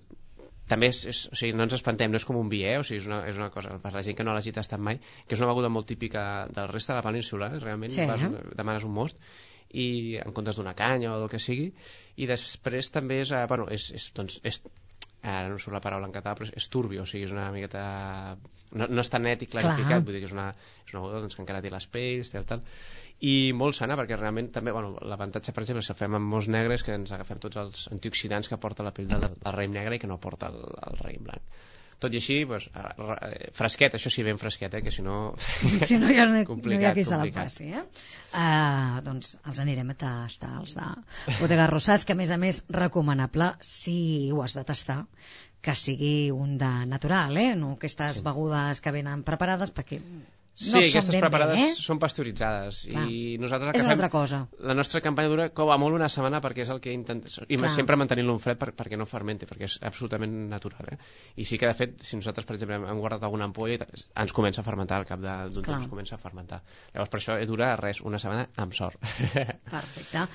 també 0.70 0.90
és, 0.94 1.02
és, 1.12 1.20
o 1.32 1.38
sigui, 1.38 1.54
no 1.58 1.66
ens 1.68 1.76
espantem, 1.78 2.12
no 2.12 2.20
és 2.20 2.26
com 2.28 2.38
un 2.40 2.50
vi, 2.52 2.64
eh? 2.66 2.78
o 2.82 2.86
sigui, 2.86 3.02
és 3.04 3.10
una, 3.10 3.20
és 3.30 3.42
una 3.42 3.50
cosa, 3.54 3.76
per 3.82 3.92
la 3.94 4.04
gent 4.06 4.18
que 4.18 4.26
no 4.26 4.34
l'hagi 4.34 4.54
tastat 4.56 4.82
mai, 4.82 5.02
que 5.28 5.38
és 5.38 5.44
una 5.44 5.52
beguda 5.52 5.70
molt 5.74 5.90
típica 5.90 6.24
del 6.54 6.72
resta 6.72 6.94
de 6.94 7.02
la 7.02 7.06
península, 7.10 7.52
eh? 7.54 7.62
realment 7.64 7.94
sí, 7.94 8.08
vas, 8.10 8.24
eh? 8.26 8.32
demanes 8.58 8.88
un 8.88 8.96
most 8.98 9.22
i 9.76 10.18
en 10.22 10.34
comptes 10.34 10.58
d'una 10.58 10.76
canya 10.78 11.12
o 11.14 11.20
del 11.22 11.30
que 11.32 11.42
sigui 11.42 11.70
i 12.22 12.30
després 12.30 12.90
també 12.94 13.22
és, 13.26 13.34
eh, 13.36 13.46
bueno, 13.52 13.68
és, 13.74 13.90
és, 13.98 14.10
doncs, 14.16 14.40
és 14.48 14.62
ara 15.32 15.50
no 15.52 15.58
surt 15.62 15.76
la 15.76 15.82
paraula 15.84 16.10
en 16.10 16.14
català, 16.16 16.36
però 16.38 16.48
és 16.50 16.70
turbi, 16.72 17.00
o 17.02 17.08
sigui, 17.10 17.26
és 17.30 17.34
una 17.36 17.50
miqueta... 17.56 17.84
No, 18.76 18.88
no 18.92 19.04
és 19.04 19.10
tan 19.12 19.24
net 19.24 19.44
i 19.46 19.48
clarificat, 19.48 19.88
Clar. 19.88 20.04
vull 20.04 20.16
dir 20.18 20.22
que 20.24 20.28
és 20.28 20.36
una, 20.36 20.50
és 20.84 20.94
una 20.94 21.04
beguda 21.04 21.22
doncs, 21.24 21.38
que 21.38 21.44
encara 21.46 21.62
té 21.64 21.70
les 21.72 21.86
pells, 21.94 22.32
té 22.34 22.40
el 22.42 22.48
tal, 22.50 22.64
i 23.24 23.36
molt 23.56 23.78
sana 23.78 23.96
perquè 23.96 24.18
realment 24.20 24.50
també 24.56 24.74
bueno, 24.76 24.98
l'avantatge 25.08 25.54
per 25.56 25.64
exemple 25.64 25.86
si 25.86 25.94
el 25.94 26.00
fem 26.00 26.18
amb 26.18 26.28
molts 26.34 26.50
negres 26.52 26.84
que 26.84 26.98
ens 26.98 27.14
agafem 27.16 27.40
tots 27.40 27.62
els 27.62 27.86
antioxidants 27.96 28.52
que 28.52 28.60
porta 28.60 28.84
la 28.84 28.92
pell 28.98 29.08
del, 29.08 29.30
del 29.30 29.56
raïm 29.56 29.72
negre 29.78 29.96
i 29.96 30.02
que 30.04 30.10
no 30.12 30.20
porta 30.20 30.52
el, 30.52 30.60
el 30.90 31.00
raïm 31.00 31.24
blanc 31.30 31.64
tot 32.04 32.14
i 32.14 32.20
així, 32.20 32.38
doncs, 32.50 32.68
fresquet, 33.56 33.96
això 33.98 34.12
sí, 34.14 34.24
ben 34.28 34.40
fresquet, 34.42 34.74
eh, 34.78 34.84
que 34.86 34.94
si 34.94 35.06
no... 35.06 35.36
Si 35.90 35.98
no 36.02 36.10
hi 36.12 36.20
ha, 36.20 36.28
no 36.28 36.42
hi 36.42 36.86
ha 36.86 36.94
qui 36.98 37.06
se 37.08 37.20
la 37.20 37.28
passi, 37.36 37.70
eh? 37.72 37.84
Uh, 38.36 39.00
doncs 39.06 39.36
els 39.48 39.62
anirem 39.64 39.94
a 39.94 39.98
tastar, 40.00 40.52
els 40.60 40.76
de 40.78 40.90
Bodega 41.40 41.70
Rosàs, 41.72 42.06
que 42.06 42.16
a 42.16 42.20
més 42.20 42.34
a 42.36 42.40
més 42.42 42.62
recomanable, 42.70 43.54
si 43.64 43.98
ho 44.34 44.44
has 44.44 44.58
de 44.60 44.66
tastar, 44.68 45.04
que 45.66 45.74
sigui 45.80 46.32
un 46.32 46.58
de 46.62 46.72
natural, 46.90 47.38
eh? 47.42 47.52
No 47.58 47.74
aquestes 47.76 48.20
sí. 48.20 48.26
begudes 48.26 48.84
que 48.84 48.94
venen 48.94 49.24
preparades, 49.28 49.74
perquè 49.74 50.02
Sí, 50.56 50.72
no 50.72 50.80
aquestes 50.80 51.12
ben 51.12 51.20
preparades 51.20 51.58
bé, 51.60 51.64
eh? 51.68 51.76
són 51.76 52.00
pasteuritzades 52.00 52.78
Clar. 52.88 53.02
i 53.12 53.36
nosaltres 53.42 53.74
és 53.74 53.76
que 53.76 53.84
una 53.84 53.92
fem, 53.92 53.98
altra 53.98 54.10
cosa. 54.14 54.40
la 54.64 54.76
nostra 54.78 55.02
campanya 55.04 55.32
dura 55.34 55.48
com 55.52 55.72
a 55.74 55.76
molt 55.82 55.98
una 55.98 56.08
setmana 56.12 56.40
perquè 56.44 56.64
és 56.64 56.72
el 56.72 56.80
que 56.80 56.94
intentem 56.96 57.44
i 57.50 57.60
Clar. 57.60 57.74
sempre 57.76 58.00
mantenint-lo 58.00 58.38
en 58.38 58.40
fred 58.40 58.62
per, 58.62 58.72
perquè 58.78 58.96
no 58.96 59.08
fermenti 59.10 59.50
perquè 59.50 59.68
és 59.68 59.76
absolutament 59.84 60.38
natural 60.54 60.94
eh? 60.94 61.00
i 61.36 61.48
sí 61.50 61.60
que 61.60 61.68
de 61.68 61.76
fet 61.76 62.00
si 62.08 62.16
nosaltres 62.16 62.48
per 62.48 62.56
exemple 62.56 62.80
hem 62.80 63.04
guardat 63.04 63.28
alguna 63.28 63.50
ampolla 63.52 63.84
ens 63.84 64.36
comença 64.38 64.64
a 64.64 64.68
fermentar 64.68 65.02
al 65.02 65.10
cap 65.10 65.20
d'un 65.20 65.66
temps 65.68 65.92
comença 65.92 66.16
a 66.16 66.24
fermentar 66.24 66.62
llavors 66.94 67.12
per 67.12 67.20
això 67.20 67.36
dura 67.52 67.74
res 67.76 68.00
una 68.00 68.22
setmana 68.24 68.48
amb 68.56 68.80
sort 68.80 69.04
perfecte 69.76 70.30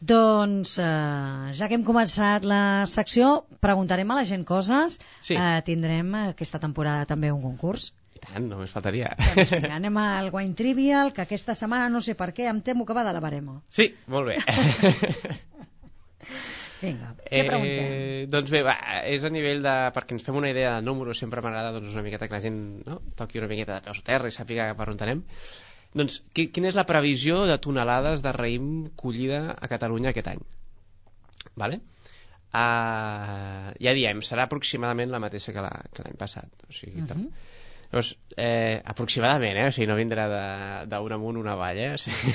doncs, 0.00 0.78
eh, 0.78 1.52
ja 1.58 1.68
que 1.68 1.74
hem 1.78 1.84
començat 1.86 2.44
la 2.46 2.86
secció, 2.86 3.44
preguntarem 3.64 4.10
a 4.10 4.18
la 4.20 4.26
gent 4.28 4.44
coses. 4.48 4.98
Sí. 5.22 5.34
Eh, 5.34 5.62
tindrem 5.66 6.14
aquesta 6.20 6.60
temporada 6.62 7.06
també 7.06 7.32
un 7.34 7.42
concurs. 7.42 7.92
I 8.18 8.22
tant, 8.24 8.48
només 8.50 8.72
faltaria. 8.74 9.12
Doncs 9.18 9.52
vinga, 9.54 9.74
anem 9.80 9.98
al 10.02 10.30
Wine 10.34 10.54
Trivial, 10.58 11.12
que 11.14 11.22
aquesta 11.26 11.54
setmana, 11.58 11.90
no 11.92 12.02
sé 12.04 12.14
per 12.18 12.32
què, 12.34 12.48
em 12.50 12.62
temo 12.64 12.86
que 12.86 12.96
va 12.96 13.06
de 13.06 13.14
la 13.14 13.22
barema. 13.24 13.60
Sí, 13.70 13.92
molt 14.10 14.32
bé. 14.32 14.38
Vinga, 16.78 17.08
què 17.18 17.40
preguntem? 17.42 17.86
Eh, 17.90 18.26
doncs 18.30 18.52
bé, 18.54 18.60
va, 18.66 18.76
és 19.10 19.24
a 19.26 19.30
nivell 19.34 19.64
de... 19.64 19.74
perquè 19.96 20.14
ens 20.14 20.26
fem 20.26 20.36
una 20.38 20.50
idea 20.52 20.76
de 20.76 20.86
números, 20.86 21.18
sempre 21.18 21.42
m'agrada 21.42 21.72
doncs, 21.74 21.90
una 21.96 22.04
miqueta 22.06 22.28
que 22.28 22.36
la 22.36 22.44
gent 22.44 22.60
no? 22.86 23.00
toqui 23.18 23.40
una 23.42 23.50
miqueta 23.50 23.78
de 23.78 23.88
peus 23.88 23.98
a 23.98 24.06
terra 24.06 24.30
i 24.30 24.34
sàpiga 24.34 24.68
per 24.78 24.86
on 24.92 25.02
anem. 25.06 25.24
Doncs 25.96 26.20
quina 26.36 26.68
és 26.68 26.76
la 26.76 26.86
previsió 26.88 27.44
de 27.48 27.56
tonelades 27.64 28.20
de 28.24 28.32
raïm 28.36 28.88
collida 29.00 29.54
a 29.56 29.70
Catalunya 29.70 30.10
aquest 30.12 30.28
any? 30.34 30.42
Vale? 31.56 31.80
Uh, 32.48 33.70
ja 33.84 33.92
diem, 33.96 34.20
serà 34.24 34.44
aproximadament 34.48 35.10
la 35.12 35.20
mateixa 35.20 35.52
que 35.52 35.64
l'any 35.64 36.12
la, 36.12 36.18
passat. 36.20 36.50
O 36.68 36.72
sigui, 36.72 37.02
uh 37.02 37.08
-huh. 37.08 37.30
Llavors, 37.90 38.16
eh, 38.36 38.82
aproximadament, 38.84 39.56
eh? 39.56 39.68
o 39.68 39.72
sigui, 39.72 39.86
no 39.88 39.96
vindrà 39.96 40.24
d'un 40.84 41.12
amunt 41.12 41.38
una 41.40 41.54
avall, 41.56 41.78
eh? 41.78 41.92
O 41.94 41.98
sigui, 41.98 42.34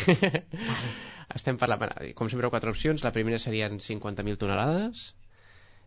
estem 1.37 1.59
parlant, 1.61 1.83
com 2.17 2.29
sempre, 2.29 2.49
quatre 2.49 2.71
opcions. 2.73 3.03
La 3.03 3.11
primera 3.11 3.37
serien 3.37 3.77
50.000 3.77 4.37
tonelades, 4.41 5.13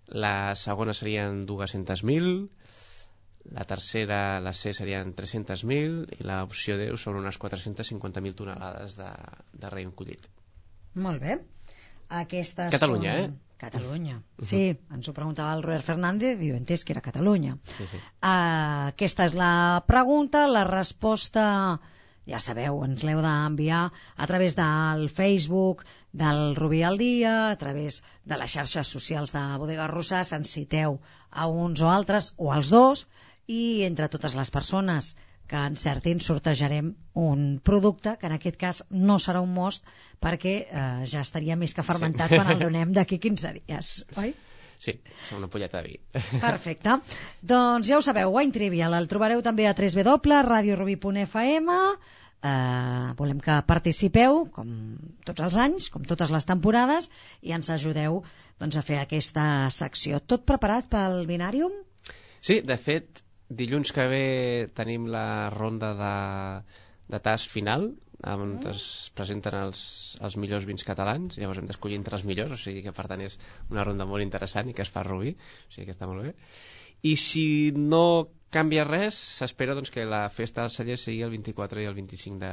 la 0.06 0.54
segona 0.54 0.94
serien 0.94 1.42
200.000, 1.46 2.48
la 3.54 3.64
tercera, 3.64 4.40
la 4.40 4.52
C 4.52 4.72
serien 4.76 5.12
300.000 5.16 6.18
i 6.18 6.26
l'opció 6.26 6.76
D 6.80 6.88
són 6.98 7.20
unes 7.22 7.38
450.000 7.42 8.38
tonelades 8.38 8.96
de, 8.98 9.10
de 9.52 9.72
raïm 9.72 9.92
collit. 9.96 10.28
Molt 11.06 11.22
bé. 11.22 11.38
Aquestes 12.22 12.72
Catalunya, 12.72 13.16
són... 13.18 13.34
eh? 13.36 13.58
Catalunya. 13.60 14.20
Sí, 14.50 14.62
ens 14.92 15.08
ho 15.08 15.14
preguntava 15.16 15.54
el 15.56 15.64
Robert 15.64 15.86
Fernández 15.86 16.40
i 16.44 16.52
jo 16.52 16.60
entès 16.60 16.84
que 16.84 16.94
era 16.96 17.04
Catalunya. 17.04 17.56
Sí, 17.76 17.88
sí. 17.90 18.00
Uh, 18.20 18.92
aquesta 18.92 19.28
és 19.30 19.36
la 19.36 19.82
pregunta, 19.88 20.46
la 20.50 20.64
resposta 20.68 21.46
ja 22.26 22.40
sabeu, 22.42 22.80
ens 22.82 23.04
l'heu 23.06 23.20
d'enviar 23.22 23.82
a 23.92 24.26
través 24.26 24.56
del 24.58 25.06
Facebook 25.14 25.84
del 26.10 26.56
Rubí 26.58 26.82
al 26.82 26.98
Dia, 26.98 27.34
a 27.52 27.58
través 27.60 28.00
de 28.24 28.38
les 28.40 28.50
xarxes 28.50 28.90
socials 28.96 29.34
de 29.36 29.42
Bodega 29.62 29.86
Rosàs, 29.92 30.32
ens 30.34 30.56
citeu 30.58 30.98
a 31.30 31.46
uns 31.46 31.84
o 31.86 31.92
altres, 31.92 32.32
o 32.36 32.50
als 32.52 32.72
dos, 32.74 33.06
i 33.46 33.84
entre 33.86 34.08
totes 34.12 34.34
les 34.34 34.50
persones 34.50 35.14
que 35.46 35.56
encertin 35.56 36.18
sortejarem 36.20 36.94
un 37.14 37.60
producte 37.62 38.16
que 38.18 38.26
en 38.26 38.34
aquest 38.34 38.56
cas 38.58 38.84
no 38.90 39.18
serà 39.22 39.40
un 39.44 39.52
most 39.54 39.84
perquè 40.22 40.54
eh, 40.66 41.04
ja 41.06 41.20
estaria 41.22 41.56
més 41.56 41.74
que 41.74 41.86
fermentat 41.86 42.28
sí. 42.30 42.36
quan 42.40 42.50
el 42.50 42.58
donem 42.66 42.92
d'aquí 42.96 43.18
15 43.22 43.52
dies, 43.60 43.86
oi? 44.18 44.34
Sí, 44.76 44.92
som 45.24 45.38
una 45.40 45.48
polleta 45.48 45.80
de 45.80 45.88
vi. 45.88 45.96
Perfecte. 46.42 46.98
doncs 47.40 47.88
ja 47.88 47.96
ho 47.96 48.02
sabeu, 48.04 48.28
Wine 48.34 48.52
Trivial 48.52 48.94
el 48.98 49.08
trobareu 49.08 49.40
també 49.42 49.64
a 49.70 49.74
www.radiorubí.fm 49.78 51.68
eh, 52.42 53.14
volem 53.18 53.40
que 53.42 53.56
participeu 53.68 54.44
com 54.54 54.68
tots 55.28 55.44
els 55.46 55.56
anys, 55.66 55.88
com 55.94 56.02
totes 56.04 56.30
les 56.34 56.44
temporades 56.48 57.10
i 57.42 57.52
ens 57.56 57.70
ajudeu 57.72 58.22
doncs, 58.60 58.76
a 58.76 58.82
fer 58.82 58.98
aquesta 59.00 59.68
secció. 59.74 60.20
Tot 60.20 60.46
preparat 60.48 60.88
pel 60.92 61.24
Binàrium? 61.28 61.72
Sí, 62.40 62.60
de 62.64 62.76
fet, 62.80 63.25
dilluns 63.48 63.92
que 63.94 64.06
ve 64.10 64.26
tenim 64.74 65.06
la 65.10 65.50
ronda 65.54 65.92
de, 65.94 66.14
de 67.12 67.20
tas 67.22 67.46
final 67.48 67.92
on 68.24 68.56
mm. 68.56 68.70
es 68.72 69.10
presenten 69.14 69.54
els, 69.58 69.80
els 70.24 70.36
millors 70.40 70.64
vins 70.66 70.84
catalans 70.86 71.36
llavors 71.38 71.60
hem 71.60 71.68
d'escollir 71.68 71.98
entre 72.00 72.16
els 72.16 72.24
millors 72.24 72.56
o 72.56 72.62
sigui 72.62 72.82
que 72.86 72.94
per 72.96 73.06
tant 73.10 73.22
és 73.22 73.36
una 73.70 73.84
ronda 73.84 74.08
molt 74.08 74.24
interessant 74.24 74.70
i 74.70 74.74
que 74.74 74.82
es 74.86 74.90
fa 74.92 75.02
a 75.04 75.08
Rubí 75.08 75.36
o 75.36 75.74
sigui 75.74 75.86
que 75.86 75.94
està 75.94 76.08
molt 76.08 76.24
bé 76.24 76.32
i 77.06 77.14
si 77.20 77.46
no 77.76 78.26
canvia 78.50 78.86
res 78.88 79.18
s'espera 79.38 79.76
doncs, 79.76 79.92
que 79.92 80.06
la 80.08 80.26
festa 80.32 80.64
del 80.64 80.72
celler 80.72 80.96
sigui 80.98 81.22
el 81.26 81.34
24 81.36 81.82
i 81.82 81.90
el 81.90 81.94
25 81.98 82.52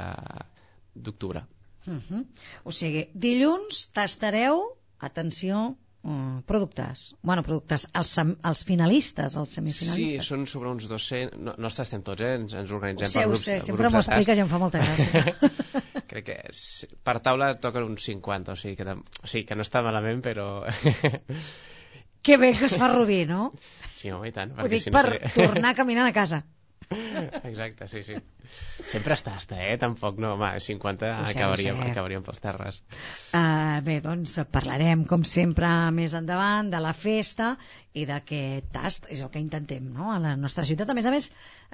d'octubre 0.94 1.46
uh 1.86 1.90
mhm. 1.90 2.02
-huh. 2.10 2.24
o 2.64 2.70
sigui, 2.70 3.08
dilluns 3.14 3.88
tastareu 3.92 4.76
atenció 5.00 5.74
Mm, 5.74 5.83
productes. 6.46 7.14
Bueno, 7.22 7.42
productes, 7.42 7.86
els, 7.96 8.12
els 8.20 8.64
finalistes, 8.68 9.36
els 9.40 9.54
semifinalistes. 9.56 10.20
Sí, 10.20 10.28
són 10.28 10.44
sobre 10.50 10.68
uns 10.74 10.88
200... 10.90 11.38
No, 11.40 11.54
no 11.56 11.70
els 11.70 11.78
tastem 11.78 12.04
tots, 12.04 12.20
eh? 12.24 12.34
Ens, 12.40 12.52
ens 12.60 12.74
organitzem 12.76 13.08
sé, 13.08 13.22
per 13.22 13.30
grups. 13.30 13.44
Sé, 13.46 13.58
sempre 13.64 13.90
m'ho 13.90 14.02
expliques 14.02 14.40
i 14.40 14.44
em 14.44 14.50
fa 14.50 14.60
molta 14.60 14.82
gràcia. 14.82 15.22
Crec 16.10 16.26
que 16.28 16.38
per 17.08 17.16
taula 17.24 17.54
toquen 17.60 17.88
uns 17.88 18.04
50, 18.10 18.52
o 18.52 18.60
sigui 18.60 18.76
que, 18.80 18.98
o 18.98 19.30
sigui 19.30 19.46
que 19.48 19.56
no 19.56 19.64
està 19.64 19.82
malament, 19.86 20.20
però... 20.24 20.48
que 22.24 22.36
bé 22.40 22.52
que 22.58 22.68
es 22.68 22.76
fa 22.80 22.90
Rubí, 22.92 23.22
no? 23.28 23.48
Sí, 23.96 24.12
home, 24.12 24.28
i 24.28 24.36
tant. 24.36 24.52
Ho 24.60 24.68
dic 24.68 24.84
si 24.84 24.92
no 24.92 25.00
per 25.00 25.16
sé... 25.16 25.32
tornar 25.40 25.72
caminant 25.78 26.10
a 26.10 26.16
casa. 26.16 26.44
Exacte, 27.50 27.88
sí, 27.90 28.02
sí. 28.06 28.16
Sempre 28.90 29.16
està 29.16 29.34
està, 29.38 29.58
eh? 29.64 29.76
Tampoc, 29.80 30.18
no, 30.22 30.34
home, 30.34 30.50
50 30.60 31.10
sé, 31.10 31.34
acabaríem, 31.34 31.80
acabaríem 31.88 32.24
pels 32.26 32.42
terres. 32.42 32.80
Uh, 33.34 33.80
bé, 33.86 33.98
doncs 34.04 34.36
parlarem, 34.52 35.04
com 35.10 35.24
sempre, 35.28 35.70
més 35.96 36.14
endavant 36.16 36.70
de 36.72 36.80
la 36.82 36.92
festa 36.96 37.54
i 37.94 38.06
d'aquest 38.08 38.70
tast, 38.74 39.08
és 39.14 39.22
el 39.22 39.30
que 39.32 39.42
intentem, 39.42 39.84
no?, 39.94 40.10
a 40.14 40.18
la 40.22 40.34
nostra 40.40 40.66
ciutat. 40.66 40.90
A 40.90 40.98
més 40.98 41.06
a 41.06 41.12
més, 41.14 41.30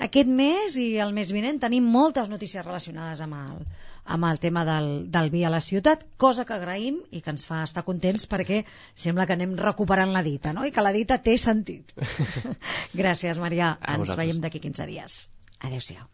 aquest 0.09 0.29
mes 0.29 0.77
i 0.81 0.91
el 1.03 1.15
mes 1.17 1.33
vinent 1.33 1.61
tenim 1.63 1.87
moltes 1.91 2.29
notícies 2.33 2.67
relacionades 2.67 3.23
amb 3.25 3.39
el, 3.41 3.65
amb 4.11 4.27
el 4.29 4.41
tema 4.43 4.65
del, 4.67 4.91
del 5.15 5.31
vi 5.33 5.45
a 5.47 5.53
la 5.55 5.63
ciutat, 5.65 6.05
cosa 6.21 6.45
que 6.49 6.57
agraïm 6.57 7.01
i 7.15 7.23
que 7.23 7.35
ens 7.35 7.47
fa 7.49 7.63
estar 7.67 7.87
contents 7.87 8.27
perquè 8.31 8.65
sembla 9.05 9.29
que 9.31 9.39
anem 9.39 9.57
recuperant 9.61 10.15
la 10.17 10.25
dita, 10.27 10.55
no? 10.57 10.67
I 10.67 10.75
que 10.75 10.85
la 10.85 10.95
dita 10.97 11.21
té 11.23 11.39
sentit. 11.39 11.95
Gràcies, 13.03 13.39
Maria. 13.43 13.77
ens 13.95 14.17
veiem 14.19 14.43
d'aquí 14.43 14.63
15 14.67 14.91
dies. 14.91 15.21
Adéu-siau. 15.61 16.11